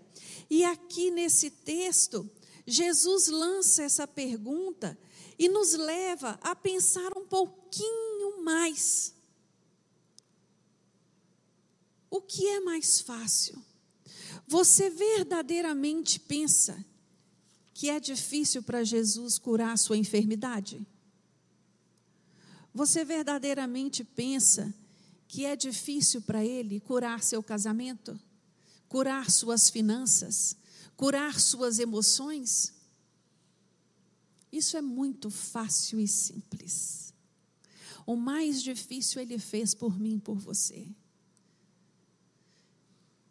E 0.50 0.64
aqui 0.64 1.12
nesse 1.12 1.50
texto, 1.50 2.30
Jesus 2.66 3.28
lança 3.28 3.84
essa 3.84 4.08
pergunta 4.08 4.98
e 5.38 5.50
nos 5.50 5.74
leva 5.74 6.40
a 6.42 6.56
pensar 6.56 7.16
um 7.18 7.26
pouquinho 7.26 8.44
mais. 8.44 9.14
O 12.16 12.22
que 12.22 12.48
é 12.48 12.62
mais 12.62 13.02
fácil? 13.02 13.62
Você 14.48 14.90
verdadeiramente 14.90 16.18
pensa 16.18 16.86
que 17.74 17.90
é 17.90 18.00
difícil 18.00 18.64
para 18.64 18.86
Jesus 18.86 19.38
curar 19.38 19.74
a 19.74 19.78
sua 19.78 19.98
enfermidade? 19.98 20.88
Você 22.74 23.04
verdadeiramente 23.04 24.02
pensa 24.06 24.74
que 25.28 25.46
é 25.46 25.58
difícil 25.58 26.22
para 26.22 26.42
ele 26.46 26.80
curar 26.80 27.22
seu 27.22 27.44
casamento, 27.44 28.18
curar 28.88 29.30
suas 29.30 29.70
finanças, 29.70 30.56
curar 30.96 31.38
suas 31.38 31.80
emoções? 31.80 32.74
Isso 34.50 34.78
é 34.78 34.82
muito 34.82 35.30
fácil 35.30 36.00
e 36.00 36.08
simples. 36.08 37.14
O 38.06 38.16
mais 38.16 38.64
difícil 38.64 39.22
ele 39.22 39.38
fez 39.38 39.74
por 39.74 40.00
mim 40.00 40.18
por 40.18 40.38
você. 40.38 40.88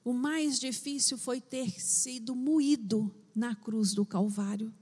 O 0.04 0.12
mais 0.12 0.60
difícil 0.60 1.16
foi 1.16 1.40
ter 1.40 1.80
sido 1.80 2.36
moído 2.36 3.14
na 3.34 3.54
cruz 3.54 3.94
do 3.94 4.04
Calvário, 4.04 4.72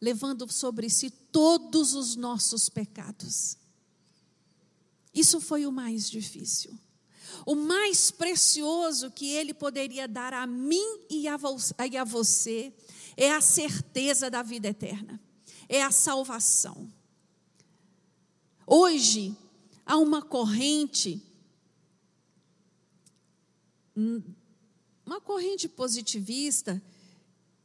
levando 0.00 0.50
sobre 0.50 0.88
si 0.88 1.10
todos 1.10 1.94
os 1.94 2.14
nossos 2.14 2.68
pecados. 2.68 3.58
Isso 5.12 5.40
foi 5.40 5.66
o 5.66 5.72
mais 5.72 6.08
difícil. 6.08 6.78
O 7.44 7.54
mais 7.54 8.10
precioso 8.10 9.10
que 9.10 9.28
ele 9.28 9.52
poderia 9.52 10.06
dar 10.06 10.32
a 10.32 10.46
mim 10.46 11.00
e 11.08 11.26
a, 11.28 11.36
você 12.04 12.72
é 13.16 13.32
a 13.32 13.40
certeza 13.40 14.30
da 14.30 14.42
vida 14.42 14.68
eterna, 14.68 15.20
é 15.68 15.82
a 15.82 15.90
salvação. 15.90 16.92
Hoje, 18.66 19.36
há 19.84 19.96
uma 19.96 20.22
corrente, 20.22 21.22
uma 25.10 25.20
corrente 25.20 25.68
positivista, 25.68 26.80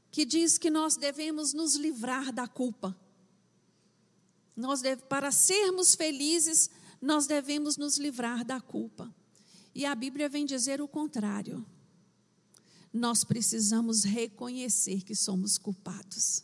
que 0.10 0.26
diz 0.26 0.58
que 0.58 0.72
nós 0.72 0.98
devemos 0.98 1.54
nos 1.54 1.76
livrar 1.76 2.34
da 2.34 2.48
culpa. 2.48 3.00
Nós 4.56 4.82
deve, 4.82 5.04
para 5.04 5.32
sermos 5.32 5.94
felizes, 5.94 6.72
nós 7.00 7.28
devemos 7.28 7.78
nos 7.78 8.00
livrar 8.00 8.44
da 8.44 8.60
culpa. 8.60 9.14
E 9.76 9.86
a 9.86 9.94
Bíblia 9.94 10.28
vem 10.28 10.44
dizer 10.44 10.82
o 10.82 10.88
contrário. 10.88 11.64
Nós 12.92 13.24
precisamos 13.24 14.04
reconhecer 14.04 15.04
que 15.04 15.14
somos 15.14 15.56
culpados, 15.60 16.44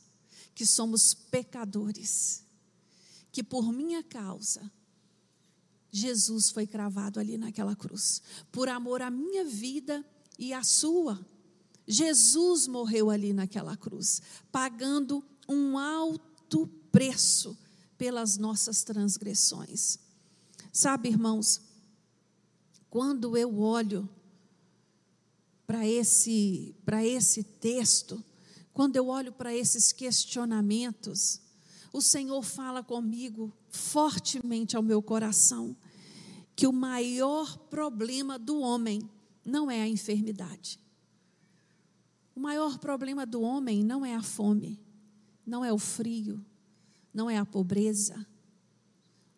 que 0.53 0.67
somos 0.67 1.15
pecadores, 1.15 2.43
que 3.31 3.41
por 3.41 3.73
minha 3.73 4.03
causa 4.03 4.71
Jesus 5.91 6.51
foi 6.51 6.67
cravado 6.67 7.19
ali 7.19 7.39
naquela 7.39 7.75
cruz, 7.75 8.21
por 8.51 8.69
amor 8.69 9.01
à 9.01 9.09
minha 9.09 9.43
vida 9.43 10.05
e 10.37 10.53
à 10.53 10.63
sua. 10.63 11.19
Jesus 11.87 12.67
morreu 12.67 13.09
ali 13.09 13.33
naquela 13.33 13.75
cruz, 13.75 14.21
pagando 14.51 15.23
um 15.47 15.77
alto 15.77 16.67
preço 16.91 17.57
pelas 17.97 18.37
nossas 18.37 18.83
transgressões. 18.83 19.99
Sabe, 20.71 21.09
irmãos, 21.09 21.61
quando 22.89 23.37
eu 23.37 23.59
olho 23.59 24.09
para 25.67 25.87
esse, 25.87 26.75
para 26.85 27.05
esse 27.05 27.43
texto, 27.43 28.23
quando 28.73 28.95
eu 28.95 29.07
olho 29.07 29.31
para 29.31 29.55
esses 29.55 29.91
questionamentos, 29.91 31.41
o 31.93 32.01
Senhor 32.01 32.41
fala 32.41 32.81
comigo 32.81 33.53
fortemente 33.69 34.75
ao 34.75 34.83
meu 34.83 35.01
coração 35.01 35.75
que 36.55 36.67
o 36.67 36.73
maior 36.73 37.57
problema 37.69 38.37
do 38.37 38.59
homem 38.59 39.09
não 39.45 39.69
é 39.69 39.81
a 39.81 39.87
enfermidade. 39.87 40.79
O 42.35 42.39
maior 42.39 42.77
problema 42.77 43.25
do 43.25 43.41
homem 43.41 43.83
não 43.83 44.05
é 44.05 44.15
a 44.15 44.21
fome, 44.21 44.79
não 45.45 45.63
é 45.63 45.71
o 45.71 45.77
frio, 45.77 46.43
não 47.13 47.29
é 47.29 47.37
a 47.37 47.45
pobreza, 47.45 48.25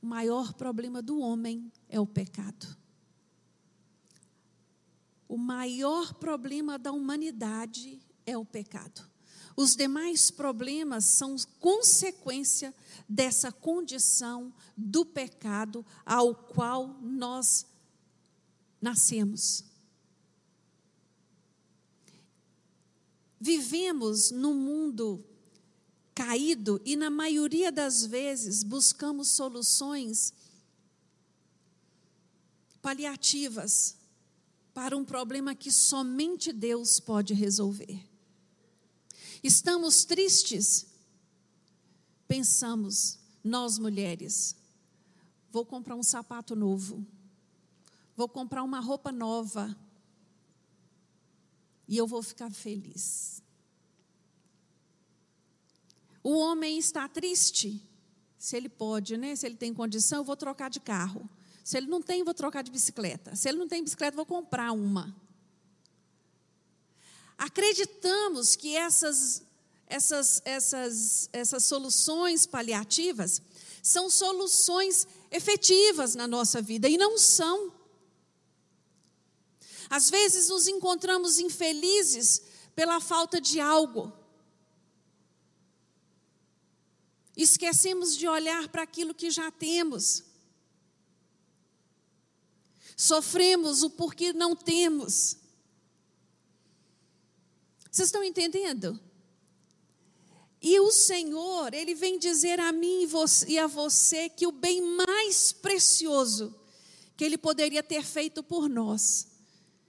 o 0.03 0.05
maior 0.05 0.51
problema 0.51 1.01
do 1.01 1.17
homem 1.17 1.71
é 1.87 1.97
o 1.97 2.05
pecado. 2.05 2.77
O 5.29 5.37
maior 5.37 6.13
problema 6.15 6.77
da 6.77 6.91
humanidade 6.91 8.01
é 8.25 8.37
o 8.37 8.43
pecado. 8.43 9.09
Os 9.55 9.77
demais 9.77 10.29
problemas 10.29 11.05
são 11.05 11.37
consequência 11.57 12.75
dessa 13.07 13.49
condição 13.49 14.53
do 14.75 15.05
pecado 15.05 15.85
ao 16.05 16.35
qual 16.35 16.99
nós 17.01 17.65
nascemos. 18.81 19.63
Vivemos 23.43 24.31
num 24.31 24.53
mundo 24.53 25.21
caído 26.15 26.79
e, 26.85 26.95
na 26.95 27.09
maioria 27.09 27.73
das 27.73 28.05
vezes, 28.05 28.63
buscamos 28.63 29.27
soluções 29.27 30.33
paliativas 32.81 33.97
para 34.73 34.95
um 34.95 35.03
problema 35.03 35.53
que 35.53 35.73
somente 35.73 36.53
Deus 36.53 37.01
pode 37.01 37.33
resolver. 37.33 38.01
Estamos 39.43 40.05
tristes? 40.05 40.85
Pensamos, 42.25 43.19
nós 43.43 43.77
mulheres, 43.77 44.55
vou 45.51 45.65
comprar 45.65 45.97
um 45.97 46.03
sapato 46.03 46.55
novo, 46.55 47.05
vou 48.15 48.29
comprar 48.29 48.63
uma 48.63 48.79
roupa 48.79 49.11
nova 49.11 49.77
e 51.93 51.97
eu 51.97 52.07
vou 52.07 52.23
ficar 52.23 52.49
feliz. 52.49 53.43
O 56.23 56.31
homem 56.31 56.79
está 56.79 57.07
triste, 57.07 57.87
se 58.35 58.57
ele 58.57 58.67
pode, 58.67 59.15
né? 59.15 59.35
Se 59.35 59.45
ele 59.45 59.55
tem 59.55 59.71
condição, 59.71 60.21
eu 60.21 60.23
vou 60.23 60.35
trocar 60.35 60.71
de 60.71 60.79
carro. 60.79 61.29
Se 61.63 61.77
ele 61.77 61.85
não 61.85 62.01
tem, 62.01 62.23
vou 62.23 62.33
trocar 62.33 62.63
de 62.63 62.71
bicicleta. 62.71 63.35
Se 63.35 63.47
ele 63.47 63.59
não 63.59 63.67
tem 63.67 63.83
bicicleta, 63.83 64.15
vou 64.15 64.25
comprar 64.25 64.71
uma. 64.71 65.15
Acreditamos 67.37 68.55
que 68.55 68.75
essas, 68.75 69.43
essas, 69.85 70.41
essas, 70.45 71.29
essas 71.31 71.63
soluções 71.63 72.47
paliativas 72.47 73.39
são 73.83 74.09
soluções 74.09 75.07
efetivas 75.29 76.15
na 76.15 76.27
nossa 76.27 76.59
vida 76.59 76.89
e 76.89 76.97
não 76.97 77.19
são. 77.19 77.71
Às 79.93 80.09
vezes 80.09 80.49
nos 80.49 80.67
encontramos 80.67 81.37
infelizes 81.37 82.41
pela 82.75 82.99
falta 82.99 83.39
de 83.39 83.59
algo. 83.59 84.11
Esquecemos 87.37 88.17
de 88.17 88.27
olhar 88.27 88.69
para 88.69 88.81
aquilo 88.81 89.13
que 89.13 89.29
já 89.29 89.51
temos. 89.51 90.23
Sofremos 92.97 93.83
o 93.83 93.89
porquê 93.91 94.33
não 94.33 94.55
temos. 94.55 95.37
Vocês 97.91 98.07
estão 98.07 98.23
entendendo? 98.23 98.99
E 100.59 100.79
o 100.79 100.91
Senhor, 100.91 101.71
Ele 101.71 101.93
vem 101.93 102.17
dizer 102.17 102.59
a 102.59 102.71
mim 102.71 103.07
e 103.47 103.59
a 103.59 103.67
você 103.67 104.27
que 104.27 104.47
o 104.47 104.51
bem 104.51 104.81
mais 104.81 105.51
precioso 105.51 106.59
que 107.15 107.23
Ele 107.23 107.37
poderia 107.37 107.83
ter 107.83 108.03
feito 108.03 108.41
por 108.41 108.67
nós 108.67 109.31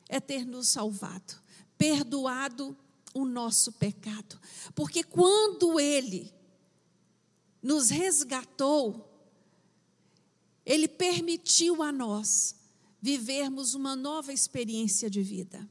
é 0.08 0.20
ter 0.20 0.44
nos 0.46 0.68
salvado, 0.68 1.34
perdoado 1.76 2.76
o 3.12 3.24
nosso 3.24 3.72
pecado. 3.72 4.38
Porque 4.74 5.02
quando 5.02 5.78
Ele 5.80 6.32
nos 7.62 7.90
resgatou, 7.90 9.08
Ele 10.64 10.88
permitiu 10.88 11.82
a 11.82 11.90
nós 11.90 12.54
vivermos 13.00 13.74
uma 13.74 13.94
nova 13.96 14.32
experiência 14.32 15.10
de 15.10 15.22
vida. 15.22 15.68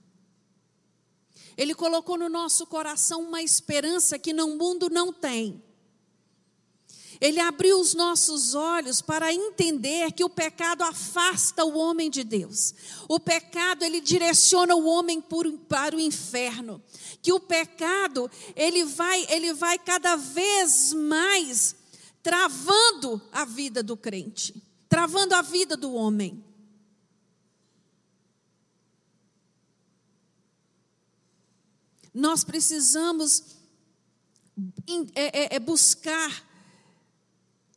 Ele 1.55 1.73
colocou 1.73 2.17
no 2.17 2.29
nosso 2.29 2.65
coração 2.65 3.21
uma 3.23 3.41
esperança 3.41 4.19
que 4.19 4.33
no 4.33 4.57
mundo 4.57 4.89
não 4.89 5.13
tem. 5.13 5.62
Ele 7.23 7.39
abriu 7.39 7.79
os 7.79 7.93
nossos 7.93 8.53
olhos 8.53 9.01
para 9.01 9.33
entender 9.33 10.11
que 10.11 10.25
o 10.25 10.29
pecado 10.29 10.83
afasta 10.83 11.63
o 11.63 11.77
homem 11.77 12.09
de 12.09 12.21
Deus. 12.21 12.75
O 13.07 13.17
pecado 13.17 13.85
ele 13.85 14.01
direciona 14.01 14.75
o 14.75 14.85
homem 14.85 15.23
para 15.69 15.95
o 15.95 16.01
inferno. 16.01 16.83
Que 17.21 17.31
o 17.31 17.39
pecado 17.39 18.29
ele 18.57 18.83
vai 18.83 19.25
ele 19.29 19.53
vai 19.53 19.79
cada 19.79 20.17
vez 20.17 20.91
mais 20.91 21.77
travando 22.21 23.21
a 23.31 23.45
vida 23.45 23.81
do 23.81 23.95
crente, 23.95 24.61
travando 24.89 25.33
a 25.33 25.41
vida 25.41 25.77
do 25.77 25.93
homem. 25.93 26.43
Nós 32.13 32.43
precisamos 32.43 33.55
é, 35.15 35.53
é, 35.53 35.55
é 35.55 35.59
buscar 35.59 36.51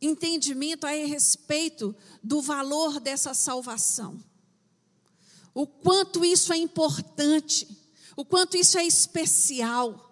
entendimento 0.01 0.85
a 0.85 0.91
respeito 0.91 1.95
do 2.23 2.41
valor 2.41 2.99
dessa 2.99 3.33
salvação. 3.33 4.23
O 5.53 5.65
quanto 5.65 6.23
isso 6.23 6.53
é 6.53 6.57
importante, 6.57 7.67
o 8.15 8.23
quanto 8.23 8.57
isso 8.57 8.77
é 8.77 8.85
especial, 8.85 10.03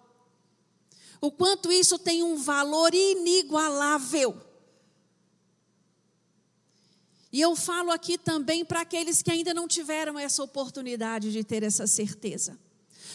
o 1.20 1.30
quanto 1.30 1.70
isso 1.70 1.98
tem 1.98 2.22
um 2.22 2.36
valor 2.36 2.92
inigualável. 2.94 4.42
E 7.32 7.40
eu 7.40 7.54
falo 7.54 7.90
aqui 7.90 8.16
também 8.16 8.64
para 8.64 8.80
aqueles 8.80 9.22
que 9.22 9.30
ainda 9.30 9.52
não 9.52 9.68
tiveram 9.68 10.18
essa 10.18 10.42
oportunidade 10.42 11.32
de 11.32 11.44
ter 11.44 11.62
essa 11.62 11.86
certeza. 11.86 12.58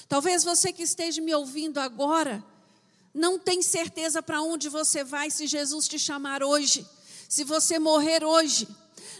Talvez 0.07 0.43
você 0.43 0.71
que 0.71 0.83
esteja 0.83 1.21
me 1.21 1.33
ouvindo 1.33 1.79
agora 1.79 2.45
não 3.13 3.37
tem 3.37 3.61
certeza 3.61 4.21
para 4.21 4.41
onde 4.41 4.69
você 4.69 5.03
vai 5.03 5.29
se 5.29 5.47
Jesus 5.47 5.87
te 5.87 5.99
chamar 5.99 6.43
hoje, 6.43 6.85
se 7.27 7.43
você 7.43 7.77
morrer 7.77 8.23
hoje. 8.23 8.67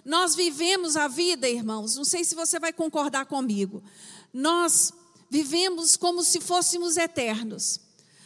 Nós 0.04 0.34
vivemos 0.34 0.95
a 0.95 1.08
vida, 1.08 1.47
irmãos, 1.47 1.95
não 1.95 2.06
sei 2.06 2.23
se 2.23 2.34
você 2.34 2.60
vai 2.60 2.73
concordar 2.73 3.25
comigo. 3.25 3.84
Nós 4.34 4.93
vivemos 5.30 5.95
como 5.95 6.23
se 6.23 6.39
fôssemos 6.39 6.97
eternos. 6.97 7.80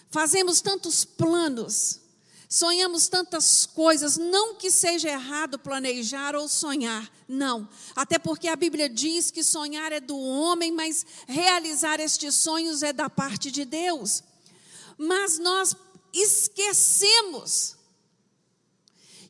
Fazemos 0.09 0.61
tantos 0.61 1.03
planos, 1.03 1.99
sonhamos 2.47 3.07
tantas 3.09 3.65
coisas, 3.65 4.15
não 4.15 4.55
que 4.55 4.71
seja 4.71 5.09
errado 5.09 5.59
planejar 5.59 6.35
ou 6.35 6.47
sonhar, 6.47 7.11
não. 7.27 7.67
Até 7.95 8.17
porque 8.17 8.47
a 8.47 8.55
Bíblia 8.55 8.87
diz 8.87 9.29
que 9.29 9.43
sonhar 9.43 9.91
é 9.91 9.99
do 9.99 10.17
homem, 10.17 10.71
mas 10.71 11.05
realizar 11.27 11.99
estes 11.99 12.35
sonhos 12.35 12.81
é 12.81 12.93
da 12.93 13.09
parte 13.09 13.51
de 13.51 13.65
Deus 13.65 14.23
mas 14.97 15.37
nós 15.37 15.75
esquecemos 16.13 17.75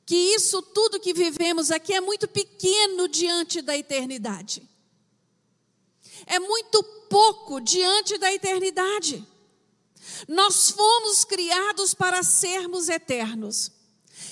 que 0.05 0.15
isso 0.15 0.61
tudo 0.61 0.99
que 0.99 1.13
vivemos 1.13 1.71
aqui 1.71 1.93
é 1.93 1.99
muito 1.99 2.27
pequeno 2.27 3.07
diante 3.07 3.61
da 3.61 3.75
eternidade. 3.75 4.67
É 6.27 6.39
muito 6.39 6.83
pouco 7.09 7.59
diante 7.59 8.17
da 8.17 8.31
eternidade. 8.31 9.25
Nós 10.27 10.69
fomos 10.69 11.23
criados 11.23 11.93
para 11.93 12.21
sermos 12.21 12.87
eternos, 12.89 13.71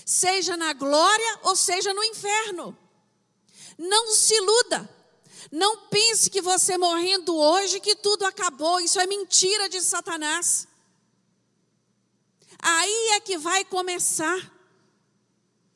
seja 0.05 0.55
na 0.55 0.73
glória 0.73 1.39
ou 1.43 1.55
seja 1.55 1.93
no 1.93 2.03
inferno. 2.03 2.77
Não 3.77 4.13
se 4.13 4.35
iluda. 4.35 4.89
Não 5.51 5.87
pense 5.87 6.29
que 6.29 6.41
você 6.41 6.77
morrendo 6.77 7.35
hoje 7.35 7.79
que 7.79 7.95
tudo 7.95 8.25
acabou. 8.25 8.79
Isso 8.79 8.99
é 8.99 9.05
mentira 9.05 9.67
de 9.67 9.81
Satanás. 9.81 10.67
Aí 12.65 13.09
é 13.15 13.19
que 13.19 13.37
vai 13.37 13.65
começar. 13.65 14.51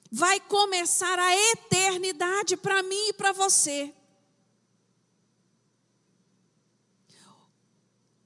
Vai 0.10 0.40
começar 0.40 1.20
a 1.20 1.52
eternidade 1.52 2.56
para 2.56 2.82
mim 2.82 3.10
e 3.10 3.14
para 3.14 3.34
você. 3.34 3.94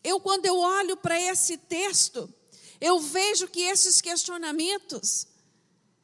Eu, 0.03 0.19
quando 0.19 0.45
eu 0.45 0.59
olho 0.59 0.95
para 0.95 1.19
esse 1.19 1.57
texto, 1.57 2.31
eu 2.79 2.99
vejo 2.99 3.47
que 3.47 3.61
esses 3.61 3.99
questionamentos 3.99 5.27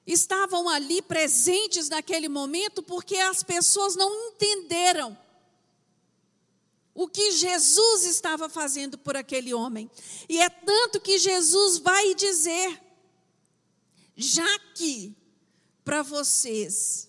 estavam 0.06 0.68
ali 0.68 1.00
presentes 1.02 1.90
naquele 1.90 2.28
momento 2.28 2.82
porque 2.82 3.18
as 3.18 3.44
pessoas 3.44 3.96
não 3.96 4.30
entenderam 4.30 5.16
o 6.98 7.08
que 7.08 7.32
Jesus 7.32 8.06
estava 8.06 8.50
fazendo 8.50 8.98
por 8.98 9.16
aquele 9.16 9.54
homem. 9.54 9.88
E 10.28 10.40
é 10.40 10.50
tanto 10.50 11.00
que 11.00 11.20
Jesus 11.20 11.78
vai 11.78 12.16
dizer: 12.16 12.82
já 14.16 14.60
que 14.74 15.16
para 15.86 16.02
vocês 16.02 17.08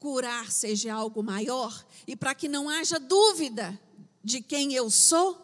curar 0.00 0.50
seja 0.50 0.92
algo 0.92 1.22
maior, 1.22 1.86
e 2.08 2.16
para 2.16 2.34
que 2.34 2.48
não 2.48 2.68
haja 2.68 2.98
dúvida 2.98 3.80
de 4.22 4.42
quem 4.42 4.74
eu 4.74 4.90
sou, 4.90 5.40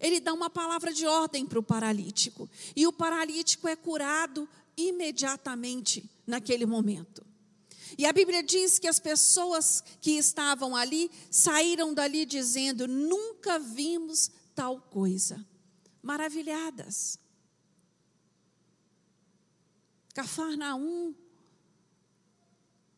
ele 0.00 0.20
dá 0.20 0.32
uma 0.32 0.48
palavra 0.48 0.94
de 0.94 1.06
ordem 1.06 1.44
para 1.44 1.58
o 1.58 1.62
paralítico. 1.62 2.48
E 2.74 2.86
o 2.86 2.92
paralítico 2.94 3.68
é 3.68 3.76
curado 3.76 4.48
imediatamente 4.74 6.10
naquele 6.26 6.64
momento. 6.64 7.29
E 7.98 8.06
a 8.06 8.12
Bíblia 8.12 8.42
diz 8.42 8.78
que 8.78 8.88
as 8.88 8.98
pessoas 8.98 9.82
que 10.00 10.12
estavam 10.12 10.76
ali 10.76 11.10
saíram 11.30 11.92
dali 11.92 12.24
dizendo: 12.24 12.86
nunca 12.86 13.58
vimos 13.58 14.30
tal 14.54 14.80
coisa. 14.80 15.44
Maravilhadas. 16.02 17.18
Cafarnaum 20.14 21.14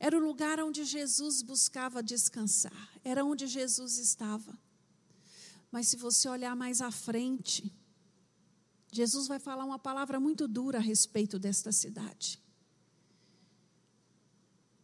era 0.03 0.16
o 0.16 0.20
lugar 0.20 0.59
onde 0.59 0.84
Jesus 0.84 1.43
buscava 1.43 2.03
descansar, 2.03 2.88
era 3.05 3.24
onde 3.24 3.47
Jesus 3.47 3.99
estava. 3.99 4.59
Mas 5.70 5.86
se 5.86 5.97
você 5.97 6.28
olhar 6.28 6.57
mais 6.57 6.80
à 6.80 6.90
frente, 6.90 7.72
Jesus 8.90 9.28
vai 9.28 9.38
falar 9.38 9.64
uma 9.64 9.78
palavra 9.78 10.18
muito 10.18 10.49
dura 10.49 10.78
a 10.78 10.80
respeito 10.80 11.38
desta 11.38 11.70
cidade. 11.70 12.41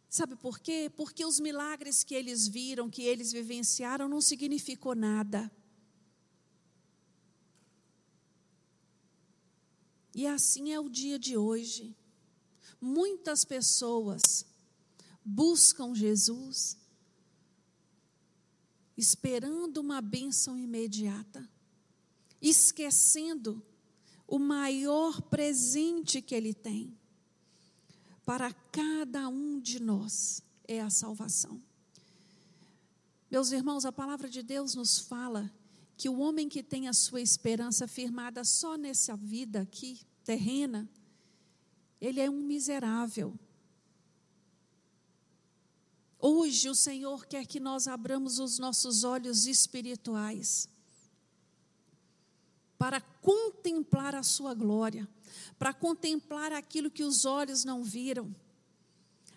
Sabe 0.08 0.36
por 0.36 0.58
quê? 0.58 0.90
Porque 0.96 1.24
os 1.24 1.38
milagres 1.38 2.02
que 2.02 2.14
eles 2.14 2.48
viram, 2.48 2.88
que 2.88 3.02
eles 3.02 3.30
vivenciaram, 3.30 4.08
não 4.08 4.20
significou 4.20 4.94
nada. 4.94 5.50
E 10.14 10.26
assim 10.26 10.72
é 10.72 10.80
o 10.80 10.88
dia 10.88 11.18
de 11.18 11.36
hoje. 11.36 11.94
Muitas 12.80 13.44
pessoas 13.44 14.46
buscam 15.22 15.94
Jesus 15.94 16.78
esperando 18.96 19.78
uma 19.78 20.00
bênção 20.00 20.58
imediata, 20.58 21.48
esquecendo 22.40 23.64
o 24.26 24.38
maior 24.38 25.20
presente 25.22 26.20
que 26.20 26.34
Ele 26.34 26.52
tem 26.52 26.97
para 28.28 28.52
cada 28.70 29.26
um 29.26 29.58
de 29.58 29.80
nós 29.80 30.42
é 30.64 30.82
a 30.82 30.90
salvação. 30.90 31.58
Meus 33.30 33.52
irmãos, 33.52 33.86
a 33.86 33.90
palavra 33.90 34.28
de 34.28 34.42
Deus 34.42 34.74
nos 34.74 34.98
fala 34.98 35.50
que 35.96 36.10
o 36.10 36.18
homem 36.18 36.46
que 36.46 36.62
tem 36.62 36.88
a 36.88 36.92
sua 36.92 37.22
esperança 37.22 37.88
firmada 37.88 38.44
só 38.44 38.76
nessa 38.76 39.16
vida 39.16 39.62
aqui, 39.62 40.02
terrena, 40.24 40.86
ele 41.98 42.20
é 42.20 42.28
um 42.28 42.42
miserável. 42.42 43.34
Hoje 46.18 46.68
o 46.68 46.74
Senhor 46.74 47.24
quer 47.24 47.46
que 47.46 47.58
nós 47.58 47.88
abramos 47.88 48.38
os 48.38 48.58
nossos 48.58 49.04
olhos 49.04 49.46
espirituais 49.46 50.68
para 52.76 53.00
contemplar 53.00 54.14
a 54.14 54.22
sua 54.22 54.52
glória, 54.52 55.08
para 55.58 55.72
contemplar 55.72 56.52
aquilo 56.52 56.90
que 56.90 57.04
os 57.04 57.24
olhos 57.24 57.64
não 57.64 57.82
viram, 57.82 58.34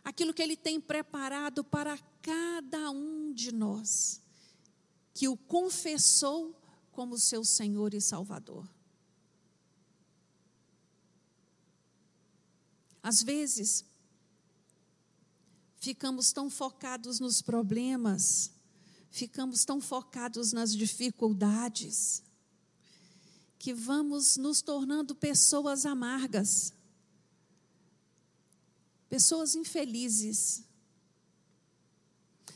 aquilo 0.04 0.34
que 0.34 0.42
ele 0.42 0.56
tem 0.56 0.80
preparado 0.80 1.64
para 1.64 1.98
cada 2.22 2.92
um 2.92 3.34
de 3.34 3.52
nós, 3.52 4.22
que 5.14 5.28
o 5.28 5.36
confessou 5.36 6.56
como 6.92 7.18
seu 7.18 7.44
Senhor 7.44 7.94
e 7.94 8.02
Salvador. 8.02 8.68
Às 13.04 13.24
vezes, 13.24 13.84
ficamos 15.78 16.32
tão 16.32 16.50
focados 16.50 17.20
nos 17.20 17.42
problemas, 17.42 18.52
ficamos 19.10 19.66
tão 19.66 19.82
focados 19.82 20.54
nas 20.54 20.76
dificuldades, 20.76 22.24
que 23.62 23.76
vamos 23.76 24.38
nos 24.38 24.60
tornando 24.60 25.14
pessoas 25.14 25.86
amargas, 25.86 26.74
pessoas 29.08 29.54
infelizes, 29.54 30.64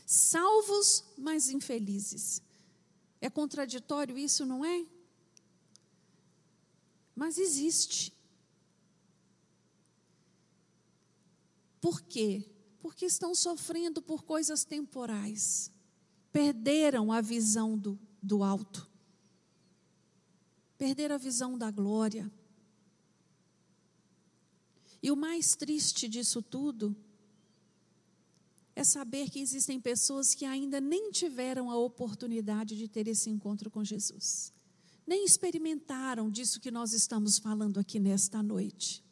salvos, 0.04 1.04
mas 1.16 1.48
infelizes. 1.48 2.42
É 3.20 3.30
contraditório 3.30 4.18
isso, 4.18 4.44
não 4.44 4.64
é? 4.64 4.84
Mas 7.14 7.38
existe. 7.38 8.12
Por 11.80 12.02
quê? 12.02 12.50
Porque 12.80 13.06
estão 13.06 13.32
sofrendo 13.32 14.02
por 14.02 14.24
coisas 14.24 14.64
temporais. 14.64 15.70
Perderam 16.32 17.12
a 17.12 17.20
visão 17.20 17.78
do, 17.78 17.96
do 18.20 18.42
alto 18.42 18.95
perder 20.76 21.10
a 21.12 21.18
visão 21.18 21.56
da 21.56 21.70
glória. 21.70 22.30
E 25.02 25.10
o 25.10 25.16
mais 25.16 25.54
triste 25.54 26.08
disso 26.08 26.42
tudo 26.42 26.96
é 28.74 28.84
saber 28.84 29.30
que 29.30 29.40
existem 29.40 29.80
pessoas 29.80 30.34
que 30.34 30.44
ainda 30.44 30.80
nem 30.80 31.10
tiveram 31.10 31.70
a 31.70 31.76
oportunidade 31.76 32.76
de 32.76 32.88
ter 32.88 33.08
esse 33.08 33.30
encontro 33.30 33.70
com 33.70 33.82
Jesus, 33.82 34.52
nem 35.06 35.24
experimentaram 35.24 36.30
disso 36.30 36.60
que 36.60 36.70
nós 36.70 36.92
estamos 36.92 37.38
falando 37.38 37.80
aqui 37.80 37.98
nesta 37.98 38.42
noite. 38.42 39.02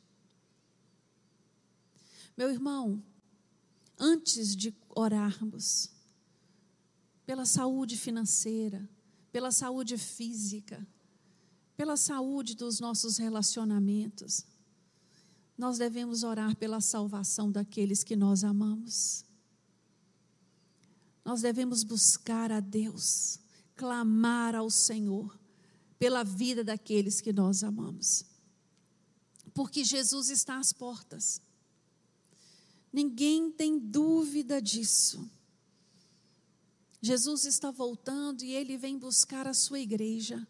Meu 2.37 2.51
irmão, 2.51 3.03
antes 3.99 4.55
de 4.55 4.75
orarmos 4.91 5.91
pela 7.25 7.47
saúde 7.47 7.97
financeira, 7.97 8.87
pela 9.33 9.51
saúde 9.51 9.97
física, 9.97 10.87
pela 11.77 11.97
saúde 11.97 12.55
dos 12.55 12.81
nossos 12.81 13.17
relacionamentos. 13.17 14.45
Nós 15.57 15.79
devemos 15.79 16.23
orar 16.23 16.57
pela 16.57 16.81
salvação 16.81 17.51
daqueles 17.51 18.03
que 18.03 18.17
nós 18.17 18.45
amamos. 18.45 19.25
Nós 21.25 21.41
devemos 21.43 21.83
buscar 21.83 22.53
a 22.53 22.61
Deus, 22.61 23.39
clamar 23.75 24.55
ao 24.55 24.69
Senhor 24.69 25.39
pela 25.99 26.23
vida 26.23 26.63
daqueles 26.63 27.21
que 27.21 27.33
nós 27.33 27.63
amamos. 27.65 28.25
Porque 29.55 29.85
Jesus 29.85 30.29
está 30.29 30.59
às 30.59 30.73
portas. 30.73 31.41
Ninguém 32.93 33.51
tem 33.51 33.79
dúvida 33.79 34.61
disso. 34.61 35.29
Jesus 37.01 37.45
está 37.45 37.71
voltando 37.71 38.43
e 38.43 38.53
ele 38.53 38.77
vem 38.77 38.99
buscar 38.99 39.47
a 39.47 39.55
sua 39.55 39.79
igreja. 39.79 40.47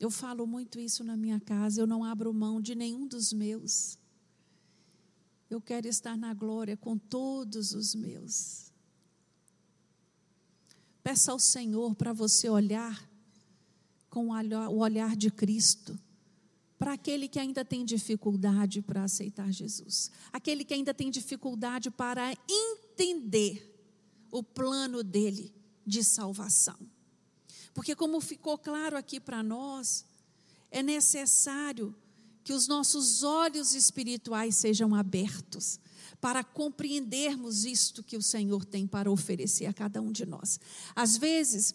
Eu 0.00 0.10
falo 0.10 0.46
muito 0.46 0.80
isso 0.80 1.04
na 1.04 1.14
minha 1.14 1.38
casa, 1.38 1.78
eu 1.78 1.86
não 1.86 2.02
abro 2.02 2.32
mão 2.32 2.58
de 2.58 2.74
nenhum 2.74 3.06
dos 3.06 3.34
meus. 3.34 3.98
Eu 5.50 5.60
quero 5.60 5.86
estar 5.86 6.16
na 6.16 6.32
glória 6.32 6.74
com 6.74 6.96
todos 6.96 7.72
os 7.74 7.94
meus. 7.94 8.72
Peça 11.02 11.32
ao 11.32 11.38
Senhor 11.38 11.94
para 11.94 12.14
você 12.14 12.48
olhar 12.48 13.08
com 14.08 14.30
o 14.30 14.78
olhar 14.78 15.14
de 15.14 15.30
Cristo 15.30 15.98
para 16.78 16.94
aquele 16.94 17.28
que 17.28 17.38
ainda 17.38 17.62
tem 17.62 17.84
dificuldade 17.84 18.80
para 18.80 19.04
aceitar 19.04 19.52
Jesus, 19.52 20.10
aquele 20.32 20.64
que 20.64 20.72
ainda 20.72 20.94
tem 20.94 21.10
dificuldade 21.10 21.90
para 21.90 22.32
entender 22.48 23.78
o 24.30 24.42
plano 24.42 25.04
dele 25.04 25.52
de 25.86 26.02
salvação. 26.02 26.78
Porque, 27.72 27.94
como 27.94 28.20
ficou 28.20 28.58
claro 28.58 28.96
aqui 28.96 29.20
para 29.20 29.42
nós, 29.42 30.04
é 30.70 30.82
necessário 30.82 31.94
que 32.42 32.52
os 32.52 32.66
nossos 32.66 33.22
olhos 33.22 33.74
espirituais 33.74 34.56
sejam 34.56 34.94
abertos 34.94 35.78
para 36.20 36.44
compreendermos 36.44 37.64
isto 37.64 38.02
que 38.02 38.16
o 38.16 38.22
Senhor 38.22 38.64
tem 38.64 38.86
para 38.86 39.10
oferecer 39.10 39.66
a 39.66 39.72
cada 39.72 40.00
um 40.00 40.12
de 40.12 40.26
nós. 40.26 40.58
Às 40.94 41.16
vezes, 41.16 41.74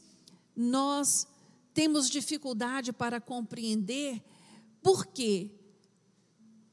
nós 0.56 1.28
temos 1.74 2.10
dificuldade 2.10 2.94
para 2.94 3.20
compreender, 3.20 4.24
por 4.82 5.06
quê? 5.08 5.52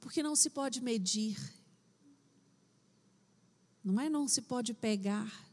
Porque 0.00 0.22
não 0.22 0.36
se 0.36 0.50
pode 0.50 0.80
medir, 0.80 1.36
não 3.84 4.00
é? 4.00 4.08
Não 4.08 4.28
se 4.28 4.42
pode 4.42 4.74
pegar, 4.74 5.51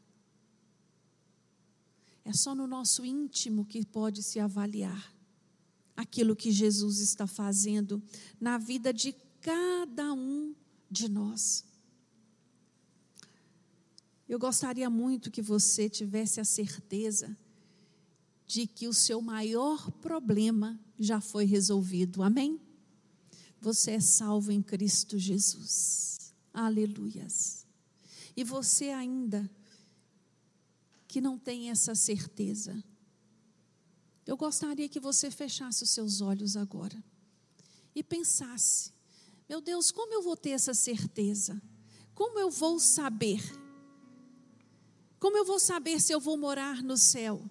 é 2.23 2.33
só 2.33 2.53
no 2.53 2.67
nosso 2.67 3.05
íntimo 3.05 3.65
que 3.65 3.85
pode 3.85 4.21
se 4.23 4.39
avaliar 4.39 5.13
aquilo 5.95 6.35
que 6.35 6.51
Jesus 6.51 6.99
está 6.99 7.27
fazendo 7.27 8.01
na 8.39 8.57
vida 8.57 8.93
de 8.93 9.13
cada 9.41 10.13
um 10.13 10.55
de 10.89 11.09
nós. 11.09 11.65
Eu 14.27 14.37
gostaria 14.39 14.89
muito 14.89 15.31
que 15.31 15.41
você 15.41 15.89
tivesse 15.89 16.39
a 16.39 16.45
certeza 16.45 17.35
de 18.45 18.65
que 18.65 18.87
o 18.87 18.93
seu 18.93 19.21
maior 19.21 19.91
problema 19.91 20.79
já 20.97 21.19
foi 21.19 21.45
resolvido. 21.45 22.23
Amém? 22.23 22.59
Você 23.59 23.91
é 23.91 23.99
salvo 23.99 24.51
em 24.51 24.61
Cristo 24.61 25.17
Jesus. 25.17 26.33
Aleluias. 26.53 27.65
E 28.35 28.43
você 28.43 28.89
ainda 28.89 29.49
que 31.09 31.19
não 31.19 31.39
tem 31.39 31.71
essa 31.71 31.95
certeza. 31.95 32.81
Eu 34.27 34.37
gostaria 34.37 34.87
que 34.87 34.99
você 34.99 35.31
fechasse 35.31 35.83
os 35.83 35.89
seus 35.89 36.21
olhos 36.21 36.55
agora 36.55 37.03
e 37.95 38.03
pensasse: 38.03 38.93
meu 39.49 39.59
Deus, 39.59 39.89
como 39.89 40.13
eu 40.13 40.21
vou 40.21 40.37
ter 40.37 40.51
essa 40.51 40.75
certeza? 40.75 41.59
Como 42.13 42.37
eu 42.37 42.51
vou 42.51 42.79
saber? 42.79 43.41
Como 45.19 45.35
eu 45.35 45.43
vou 45.43 45.59
saber 45.59 45.99
se 45.99 46.13
eu 46.13 46.19
vou 46.19 46.37
morar 46.37 46.83
no 46.83 46.95
céu? 46.95 47.41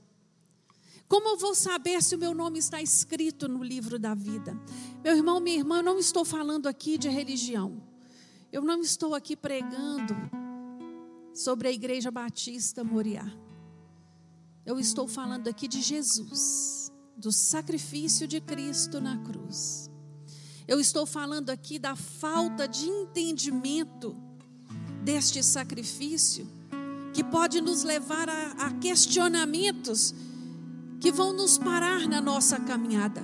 Como 1.08 1.28
eu 1.30 1.36
vou 1.36 1.54
saber 1.54 2.00
se 2.00 2.14
o 2.14 2.18
meu 2.18 2.34
nome 2.34 2.60
está 2.60 2.80
escrito 2.80 3.48
no 3.48 3.64
livro 3.64 3.98
da 3.98 4.14
vida? 4.14 4.56
Meu 5.02 5.16
irmão, 5.16 5.40
minha 5.40 5.56
irmã, 5.56 5.78
eu 5.78 5.82
não 5.82 5.98
estou 5.98 6.24
falando 6.24 6.68
aqui 6.68 6.96
de 6.96 7.08
religião. 7.08 7.82
Eu 8.52 8.62
não 8.62 8.80
estou 8.82 9.14
aqui 9.14 9.36
pregando 9.36 10.14
sobre 11.34 11.66
a 11.66 11.72
Igreja 11.72 12.10
Batista 12.10 12.84
Moriá. 12.84 13.47
Eu 14.68 14.78
estou 14.78 15.08
falando 15.08 15.48
aqui 15.48 15.66
de 15.66 15.80
Jesus, 15.80 16.92
do 17.16 17.32
sacrifício 17.32 18.28
de 18.28 18.38
Cristo 18.38 19.00
na 19.00 19.16
cruz. 19.16 19.90
Eu 20.66 20.78
estou 20.78 21.06
falando 21.06 21.48
aqui 21.48 21.78
da 21.78 21.96
falta 21.96 22.68
de 22.68 22.84
entendimento 22.84 24.14
deste 25.02 25.42
sacrifício, 25.42 26.46
que 27.14 27.24
pode 27.24 27.62
nos 27.62 27.82
levar 27.82 28.28
a, 28.28 28.66
a 28.66 28.72
questionamentos 28.74 30.14
que 31.00 31.10
vão 31.10 31.32
nos 31.32 31.56
parar 31.56 32.06
na 32.06 32.20
nossa 32.20 32.60
caminhada. 32.60 33.22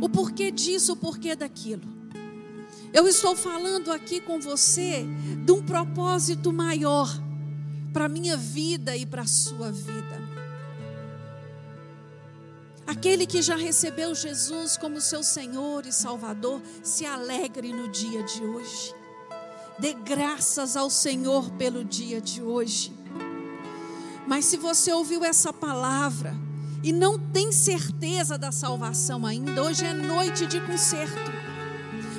O 0.00 0.08
porquê 0.08 0.50
disso, 0.50 0.94
o 0.94 0.96
porquê 0.96 1.36
daquilo. 1.36 1.86
Eu 2.94 3.06
estou 3.06 3.36
falando 3.36 3.92
aqui 3.92 4.22
com 4.22 4.40
você 4.40 5.06
de 5.44 5.52
um 5.52 5.62
propósito 5.62 6.50
maior 6.50 7.10
para 7.94 8.06
a 8.06 8.08
minha 8.08 8.36
vida 8.36 8.96
e 8.96 9.06
para 9.06 9.22
a 9.22 9.26
sua 9.26 9.70
vida. 9.70 10.20
Aquele 12.84 13.24
que 13.24 13.40
já 13.40 13.54
recebeu 13.54 14.12
Jesus 14.16 14.76
como 14.76 15.00
seu 15.00 15.22
Senhor 15.22 15.86
e 15.86 15.92
Salvador, 15.92 16.60
se 16.82 17.06
alegre 17.06 17.72
no 17.72 17.88
dia 17.88 18.24
de 18.24 18.44
hoje. 18.44 18.92
Dê 19.78 19.92
graças 19.94 20.76
ao 20.76 20.90
Senhor 20.90 21.50
pelo 21.52 21.84
dia 21.84 22.20
de 22.20 22.42
hoje. 22.42 22.92
Mas 24.26 24.46
se 24.46 24.56
você 24.56 24.92
ouviu 24.92 25.24
essa 25.24 25.52
palavra 25.52 26.34
e 26.82 26.92
não 26.92 27.16
tem 27.16 27.52
certeza 27.52 28.36
da 28.36 28.50
salvação 28.50 29.24
ainda, 29.24 29.62
hoje 29.62 29.86
é 29.86 29.94
noite 29.94 30.46
de 30.46 30.60
conserto. 30.60 31.32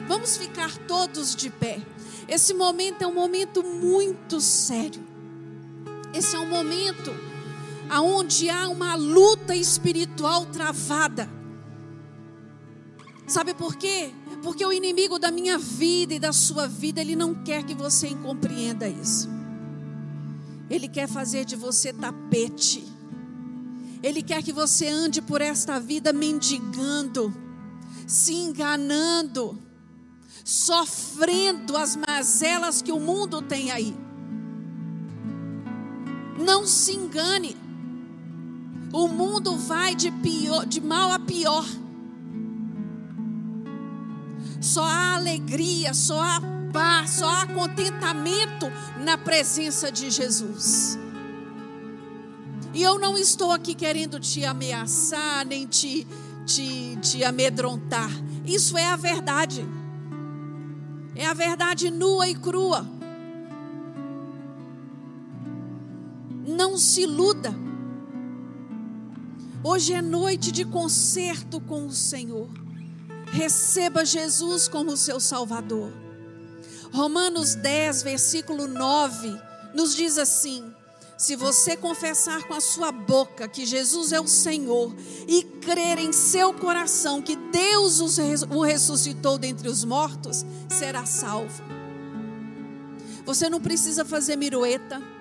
Vamos 0.07 0.38
ficar 0.38 0.76
todos 0.88 1.36
de 1.36 1.49
pé. 1.49 1.82
Esse 2.30 2.53
momento 2.53 3.01
é 3.01 3.07
um 3.07 3.13
momento 3.13 3.61
muito 3.61 4.39
sério. 4.39 5.14
Esse 6.16 6.38
é 6.38 6.39
um 6.39 6.47
momento 6.47 7.11
aonde 7.89 8.49
há 8.49 8.70
uma 8.70 8.95
luta 8.95 9.53
espiritual 9.53 10.45
travada. 10.45 11.30
Sabe 13.28 13.53
por 13.53 13.76
quê? 13.76 14.13
Porque 14.41 14.66
o 14.66 14.72
inimigo 14.72 15.20
da 15.20 15.30
minha 15.30 15.57
vida 15.57 16.13
e 16.13 16.20
da 16.20 16.32
sua 16.32 16.68
vida, 16.68 17.01
ele 17.01 17.18
não 17.18 17.34
quer 17.43 17.63
que 17.63 17.74
você 17.74 18.16
compreenda 18.16 18.88
isso. 18.88 19.28
Ele 20.70 20.88
quer 20.88 21.09
fazer 21.09 21.43
de 21.43 21.57
você 21.57 21.91
tapete. 21.91 22.86
Ele 24.01 24.22
quer 24.22 24.41
que 24.41 24.53
você 24.53 24.88
ande 24.88 25.22
por 25.22 25.41
esta 25.41 25.80
vida 25.80 26.13
mendigando, 26.13 27.34
se 28.07 28.34
enganando, 28.34 29.59
sofrendo 30.45 31.76
as 31.76 31.95
mazelas 31.95 32.82
que 32.82 32.91
o 32.91 32.99
mundo 32.99 33.41
tem 33.41 33.72
aí. 33.72 34.04
Não 36.45 36.67
se 36.67 36.93
engane. 36.93 37.57
O 38.93 39.07
mundo 39.07 39.57
vai 39.57 39.95
de, 39.95 40.11
pior, 40.11 40.63
de 40.65 40.79
mal 40.79 41.11
a 41.11 41.17
pior. 41.17 41.65
Só 44.61 44.83
há 44.83 45.15
alegria, 45.15 45.93
só 45.95 46.21
há 46.21 46.39
paz, 46.71 47.09
só 47.11 47.27
há 47.27 47.47
contentamento 47.47 48.67
na 49.03 49.17
presença 49.17 49.91
de 49.91 50.11
Jesus. 50.11 50.99
E 52.75 52.83
eu 52.83 52.99
não 52.99 53.17
estou 53.17 53.51
aqui 53.51 53.73
querendo 53.73 54.19
te 54.19 54.45
ameaçar, 54.45 55.45
nem 55.47 55.65
te, 55.65 56.05
te, 56.45 56.95
te 56.97 57.23
amedrontar. 57.23 58.11
Isso 58.45 58.77
é 58.77 58.85
a 58.85 58.95
verdade. 58.95 59.65
É 61.15 61.25
a 61.25 61.33
verdade 61.33 61.89
nua 61.89 62.27
e 62.27 62.35
crua. 62.35 62.85
Não 66.55 66.77
se 66.77 67.01
iluda. 67.01 67.53
Hoje 69.61 69.91
é 69.91 70.01
noite 70.01 70.53
de 70.53 70.63
concerto 70.63 71.59
com 71.59 71.85
o 71.85 71.91
Senhor. 71.91 72.47
Receba 73.25 74.05
Jesus 74.05 74.69
como 74.69 74.95
seu 74.95 75.19
Salvador. 75.19 75.91
Romanos 76.93 77.55
10, 77.55 78.03
versículo 78.03 78.67
9, 78.67 79.37
nos 79.73 79.93
diz 79.93 80.17
assim: 80.17 80.63
Se 81.17 81.35
você 81.35 81.75
confessar 81.75 82.43
com 82.43 82.53
a 82.53 82.61
sua 82.61 82.89
boca 82.89 83.49
que 83.49 83.65
Jesus 83.65 84.13
é 84.13 84.21
o 84.21 84.27
Senhor 84.27 84.95
e 85.27 85.43
crer 85.43 85.99
em 85.99 86.13
seu 86.13 86.53
coração 86.53 87.21
que 87.21 87.35
Deus 87.35 87.99
o 87.99 88.61
ressuscitou 88.61 89.37
dentre 89.37 89.67
os 89.67 89.83
mortos, 89.83 90.45
será 90.69 91.05
salvo. 91.05 91.61
Você 93.25 93.49
não 93.49 93.59
precisa 93.59 94.05
fazer 94.05 94.37
mirueta. 94.37 95.14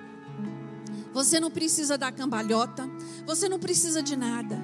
Você 1.14 1.38
não 1.38 1.50
precisa 1.50 1.96
dar 1.96 2.10
cambalhota, 2.10 2.90
você 3.24 3.48
não 3.48 3.60
precisa 3.60 4.02
de 4.02 4.16
nada. 4.16 4.60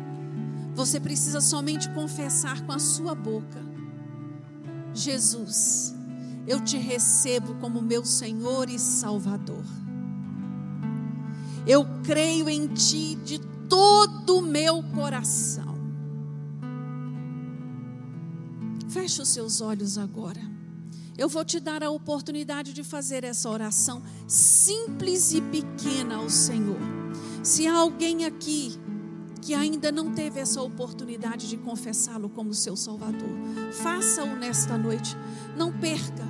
Você 0.74 0.98
precisa 0.98 1.40
somente 1.40 1.88
confessar 1.90 2.66
com 2.66 2.72
a 2.72 2.78
sua 2.78 3.14
boca: 3.14 3.64
Jesus, 4.92 5.94
eu 6.46 6.61
te 6.61 6.76
recebo 6.76 7.55
como 7.61 7.80
meu 7.80 8.05
Senhor 8.05 8.68
e 8.68 8.80
Salvador. 8.80 9.64
Eu 11.64 11.86
creio 12.03 12.48
em 12.48 12.66
Ti 12.66 13.14
de 13.14 13.38
todo 13.68 14.38
o 14.38 14.42
meu 14.42 14.82
coração. 14.82 15.70
Feche 18.88 19.22
os 19.22 19.28
seus 19.28 19.61
olhos 19.61 19.96
agora. 19.96 20.40
Eu 21.20 21.28
vou 21.28 21.44
te 21.44 21.60
dar 21.60 21.84
a 21.84 21.90
oportunidade 21.90 22.72
de 22.72 22.82
fazer 22.82 23.24
essa 23.24 23.50
oração 23.50 24.02
simples 24.26 25.34
e 25.34 25.42
pequena 25.42 26.16
ao 26.16 26.30
Senhor. 26.30 26.78
Se 27.42 27.66
há 27.66 27.74
alguém 27.74 28.24
aqui 28.24 28.72
que 29.42 29.52
ainda 29.52 29.92
não 29.92 30.14
teve 30.14 30.40
essa 30.40 30.62
oportunidade 30.62 31.46
de 31.46 31.58
confessá-lo 31.58 32.30
como 32.30 32.54
seu 32.54 32.74
Salvador, 32.74 33.28
faça-o 33.82 34.34
nesta 34.34 34.78
noite. 34.78 35.14
Não 35.54 35.70
perca, 35.70 36.24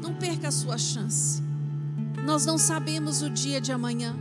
não 0.00 0.14
perca 0.14 0.46
a 0.46 0.52
sua 0.52 0.78
chance. 0.78 1.42
Nós 2.24 2.46
não 2.46 2.56
sabemos 2.56 3.22
o 3.22 3.30
dia 3.30 3.60
de 3.60 3.72
amanhã. 3.72 4.14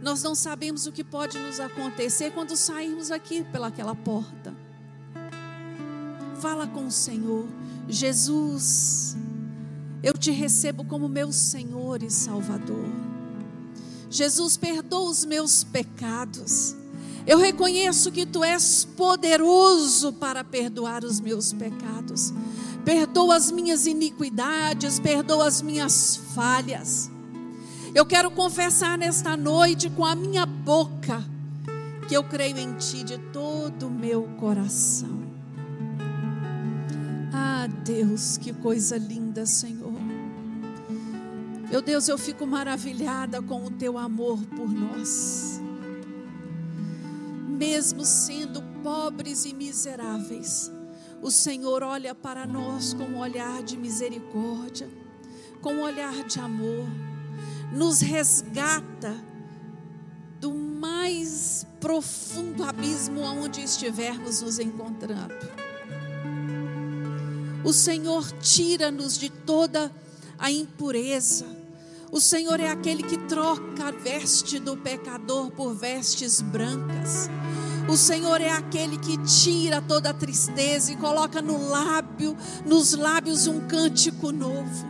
Nós 0.00 0.22
não 0.22 0.36
sabemos 0.36 0.86
o 0.86 0.92
que 0.92 1.02
pode 1.02 1.36
nos 1.36 1.58
acontecer 1.58 2.30
quando 2.30 2.56
sairmos 2.56 3.10
aqui 3.10 3.42
pelaquela 3.42 3.96
porta. 3.96 4.54
Fala 6.40 6.66
com 6.66 6.86
o 6.86 6.90
Senhor. 6.90 7.46
Jesus, 7.86 9.14
eu 10.02 10.14
te 10.14 10.30
recebo 10.30 10.84
como 10.84 11.06
meu 11.06 11.30
Senhor 11.32 12.02
e 12.02 12.10
Salvador. 12.10 12.86
Jesus, 14.08 14.56
perdoa 14.56 15.10
os 15.10 15.24
meus 15.26 15.62
pecados. 15.62 16.74
Eu 17.26 17.38
reconheço 17.38 18.10
que 18.10 18.24
tu 18.24 18.42
és 18.42 18.86
poderoso 18.96 20.14
para 20.14 20.42
perdoar 20.42 21.04
os 21.04 21.20
meus 21.20 21.52
pecados. 21.52 22.32
Perdoa 22.86 23.36
as 23.36 23.50
minhas 23.50 23.86
iniquidades, 23.86 24.98
perdoa 24.98 25.46
as 25.46 25.60
minhas 25.60 26.16
falhas. 26.34 27.10
Eu 27.94 28.06
quero 28.06 28.30
confessar 28.30 28.96
nesta 28.96 29.36
noite 29.36 29.90
com 29.90 30.06
a 30.06 30.14
minha 30.14 30.46
boca 30.46 31.22
que 32.08 32.16
eu 32.16 32.24
creio 32.24 32.56
em 32.56 32.72
ti 32.74 33.04
de 33.04 33.18
todo 33.18 33.88
o 33.88 33.90
meu 33.90 34.22
coração. 34.38 35.29
Ah, 37.62 37.66
Deus, 37.66 38.38
que 38.38 38.54
coisa 38.54 38.96
linda, 38.96 39.44
Senhor. 39.44 39.92
Meu 41.70 41.82
Deus, 41.82 42.08
eu 42.08 42.16
fico 42.16 42.46
maravilhada 42.46 43.42
com 43.42 43.66
o 43.66 43.70
teu 43.70 43.98
amor 43.98 44.38
por 44.46 44.66
nós. 44.66 45.60
Mesmo 47.46 48.02
sendo 48.02 48.62
pobres 48.82 49.44
e 49.44 49.52
miseráveis, 49.52 50.72
o 51.20 51.30
Senhor 51.30 51.82
olha 51.82 52.14
para 52.14 52.46
nós 52.46 52.94
com 52.94 53.04
um 53.04 53.18
olhar 53.18 53.62
de 53.62 53.76
misericórdia, 53.76 54.88
com 55.60 55.74
um 55.74 55.82
olhar 55.82 56.24
de 56.24 56.40
amor, 56.40 56.88
nos 57.74 58.00
resgata 58.00 59.14
do 60.40 60.54
mais 60.54 61.66
profundo 61.78 62.64
abismo 62.64 63.22
aonde 63.22 63.60
estivermos 63.60 64.40
nos 64.40 64.58
encontrando. 64.58 65.59
O 67.64 67.72
Senhor 67.72 68.30
tira-nos 68.40 69.18
de 69.18 69.28
toda 69.28 69.92
a 70.38 70.50
impureza. 70.50 71.46
O 72.10 72.20
Senhor 72.20 72.58
é 72.58 72.68
aquele 72.68 73.02
que 73.02 73.16
troca 73.16 73.88
a 73.88 73.90
veste 73.90 74.58
do 74.58 74.76
pecador 74.76 75.50
por 75.50 75.74
vestes 75.74 76.40
brancas. 76.40 77.30
O 77.88 77.96
Senhor 77.96 78.40
é 78.40 78.50
aquele 78.50 78.98
que 78.98 79.16
tira 79.18 79.80
toda 79.80 80.10
a 80.10 80.14
tristeza 80.14 80.92
e 80.92 80.96
coloca 80.96 81.40
no 81.42 81.68
lábio, 81.68 82.36
nos 82.64 82.94
lábios 82.94 83.46
um 83.46 83.60
cântico 83.66 84.32
novo. 84.32 84.86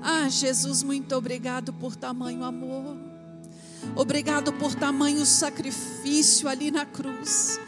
Ah, 0.00 0.28
Jesus, 0.28 0.82
muito 0.82 1.14
obrigado 1.14 1.72
por 1.72 1.96
tamanho 1.96 2.44
amor. 2.44 2.96
Obrigado 3.96 4.52
por 4.52 4.74
tamanho 4.74 5.24
sacrifício 5.24 6.48
ali 6.48 6.70
na 6.70 6.84
cruz. 6.84 7.58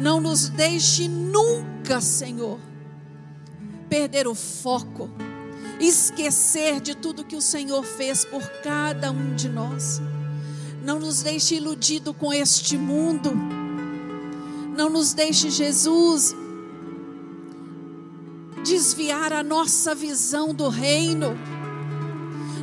Não 0.00 0.20
nos 0.20 0.48
deixe 0.48 1.08
nunca, 1.08 2.00
Senhor, 2.00 2.58
perder 3.90 4.28
o 4.28 4.34
foco, 4.36 5.10
esquecer 5.80 6.80
de 6.80 6.94
tudo 6.94 7.24
que 7.24 7.34
o 7.34 7.42
Senhor 7.42 7.84
fez 7.84 8.24
por 8.24 8.42
cada 8.62 9.10
um 9.10 9.34
de 9.34 9.48
nós. 9.48 10.00
Não 10.82 11.00
nos 11.00 11.22
deixe 11.22 11.56
iludido 11.56 12.14
com 12.14 12.32
este 12.32 12.78
mundo. 12.78 13.32
Não 14.76 14.88
nos 14.88 15.12
deixe, 15.12 15.50
Jesus, 15.50 16.34
desviar 18.64 19.32
a 19.32 19.42
nossa 19.42 19.94
visão 19.94 20.54
do 20.54 20.68
reino. 20.68 21.36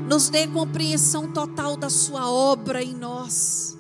Nos 0.07 0.29
dê 0.29 0.47
compreensão 0.47 1.31
total 1.31 1.75
da 1.75 1.89
Sua 1.89 2.31
obra 2.31 2.81
em 2.81 2.93
nós. 2.93 3.77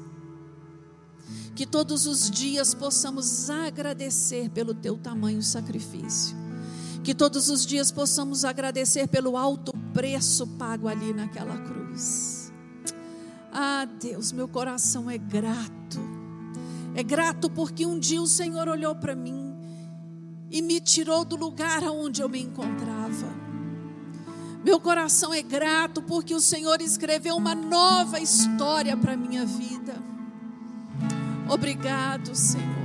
Que 1.55 1.65
todos 1.65 2.05
os 2.05 2.29
dias 2.29 2.75
possamos 2.75 3.49
agradecer 3.49 4.49
pelo 4.49 4.75
Teu 4.75 4.97
tamanho 4.97 5.41
sacrifício. 5.41 6.46
Que 7.07 7.15
todos 7.15 7.47
os 7.47 7.65
dias 7.65 7.89
possamos 7.89 8.43
agradecer 8.43 9.07
pelo 9.07 9.37
alto 9.37 9.71
preço 9.93 10.45
pago 10.45 10.89
ali 10.89 11.13
naquela 11.13 11.55
cruz. 11.55 12.51
Ah, 13.49 13.87
Deus, 13.97 14.33
meu 14.33 14.45
coração 14.45 15.09
é 15.09 15.17
grato. 15.17 16.01
É 16.93 17.01
grato 17.01 17.49
porque 17.49 17.85
um 17.85 17.97
dia 17.97 18.21
o 18.21 18.27
Senhor 18.27 18.67
olhou 18.67 18.93
para 18.93 19.15
mim 19.15 19.55
e 20.51 20.61
me 20.61 20.81
tirou 20.81 21.23
do 21.23 21.37
lugar 21.37 21.81
onde 21.83 22.21
eu 22.21 22.27
me 22.27 22.41
encontrava. 22.41 23.33
Meu 24.61 24.77
coração 24.77 25.33
é 25.33 25.41
grato 25.41 26.01
porque 26.01 26.35
o 26.35 26.41
Senhor 26.41 26.81
escreveu 26.81 27.37
uma 27.37 27.55
nova 27.55 28.19
história 28.19 28.97
para 28.97 29.15
minha 29.15 29.45
vida. 29.45 29.95
Obrigado, 31.49 32.35
Senhor. 32.35 32.76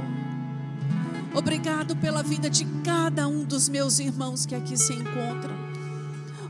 Obrigado 1.34 1.96
pela 1.96 2.22
vida 2.22 2.48
de 2.50 2.64
cada 2.84 3.26
um 3.26 3.44
dos 3.44 3.68
meus 3.68 3.98
irmãos 3.98 4.44
que 4.44 4.54
aqui 4.54 4.76
se 4.76 4.92
encontram. 4.92 5.54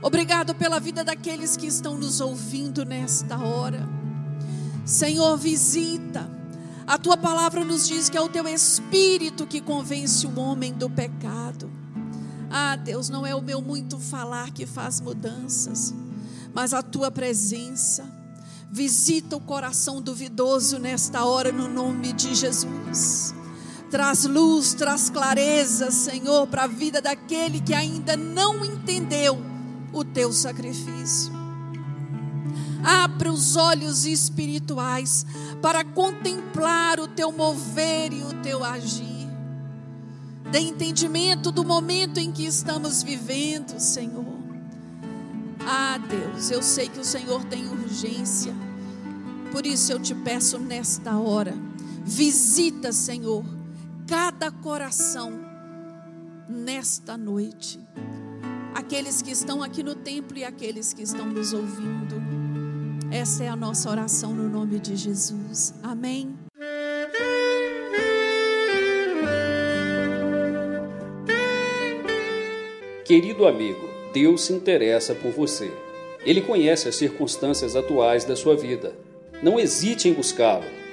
Obrigado 0.02 0.54
pela 0.54 0.80
vida 0.80 1.04
daqueles 1.04 1.56
que 1.56 1.66
estão 1.66 1.96
nos 1.96 2.20
ouvindo 2.20 2.84
nesta 2.84 3.38
hora. 3.38 3.88
Senhor, 4.84 5.36
visita 5.38 6.28
a 6.86 6.98
tua 6.98 7.16
palavra 7.16 7.64
nos 7.64 7.86
diz 7.86 8.08
que 8.08 8.16
é 8.16 8.20
o 8.20 8.28
teu 8.28 8.46
espírito 8.48 9.46
que 9.46 9.60
convence 9.60 10.26
o 10.26 10.38
homem 10.38 10.72
do 10.72 10.90
pecado. 10.90 11.70
Ah, 12.50 12.76
Deus, 12.76 13.08
não 13.08 13.24
é 13.24 13.34
o 13.34 13.40
meu 13.40 13.62
muito 13.62 13.98
falar 13.98 14.50
que 14.50 14.66
faz 14.66 15.00
mudanças, 15.00 15.94
mas 16.52 16.74
a 16.74 16.82
tua 16.82 17.10
presença. 17.10 18.04
Visita 18.70 19.36
o 19.36 19.40
coração 19.40 20.00
duvidoso 20.00 20.78
nesta 20.78 21.24
hora, 21.24 21.52
no 21.52 21.68
nome 21.68 22.12
de 22.12 22.34
Jesus. 22.34 23.34
Traz 23.92 24.24
luz, 24.24 24.72
traz 24.72 25.10
clareza, 25.10 25.90
Senhor, 25.90 26.46
para 26.46 26.64
a 26.64 26.66
vida 26.66 26.98
daquele 26.98 27.60
que 27.60 27.74
ainda 27.74 28.16
não 28.16 28.64
entendeu 28.64 29.38
o 29.92 30.02
teu 30.02 30.32
sacrifício. 30.32 31.30
Abra 32.82 33.30
os 33.30 33.54
olhos 33.54 34.06
espirituais 34.06 35.26
para 35.60 35.84
contemplar 35.84 37.00
o 37.00 37.06
teu 37.06 37.30
mover 37.32 38.14
e 38.14 38.22
o 38.22 38.32
teu 38.42 38.64
agir. 38.64 39.28
Dê 40.50 40.60
entendimento 40.60 41.52
do 41.52 41.62
momento 41.62 42.18
em 42.18 42.32
que 42.32 42.46
estamos 42.46 43.02
vivendo, 43.02 43.78
Senhor. 43.78 44.24
Ah, 45.66 45.98
Deus, 45.98 46.50
eu 46.50 46.62
sei 46.62 46.88
que 46.88 46.98
o 46.98 47.04
Senhor 47.04 47.44
tem 47.44 47.68
urgência. 47.68 48.54
Por 49.50 49.66
isso 49.66 49.92
eu 49.92 50.00
te 50.00 50.14
peço 50.14 50.58
nesta 50.58 51.18
hora, 51.18 51.54
visita, 52.06 52.90
Senhor, 52.90 53.44
cada 54.12 54.50
coração 54.50 55.32
nesta 56.46 57.16
noite. 57.16 57.80
Aqueles 58.74 59.22
que 59.22 59.30
estão 59.30 59.62
aqui 59.62 59.82
no 59.82 59.94
templo 59.94 60.36
e 60.36 60.44
aqueles 60.44 60.92
que 60.92 61.00
estão 61.00 61.24
nos 61.24 61.54
ouvindo. 61.54 62.22
Essa 63.10 63.44
é 63.44 63.48
a 63.48 63.56
nossa 63.56 63.88
oração 63.88 64.34
no 64.34 64.50
nome 64.50 64.78
de 64.78 64.96
Jesus. 64.96 65.72
Amém. 65.82 66.36
Querido 73.06 73.46
amigo, 73.46 73.88
Deus 74.12 74.42
se 74.42 74.52
interessa 74.52 75.14
por 75.14 75.32
você. 75.32 75.72
Ele 76.20 76.42
conhece 76.42 76.86
as 76.86 76.96
circunstâncias 76.96 77.74
atuais 77.74 78.26
da 78.26 78.36
sua 78.36 78.54
vida. 78.54 78.94
Não 79.42 79.58
hesite 79.58 80.06
em 80.06 80.12
buscá-lo. 80.12 80.81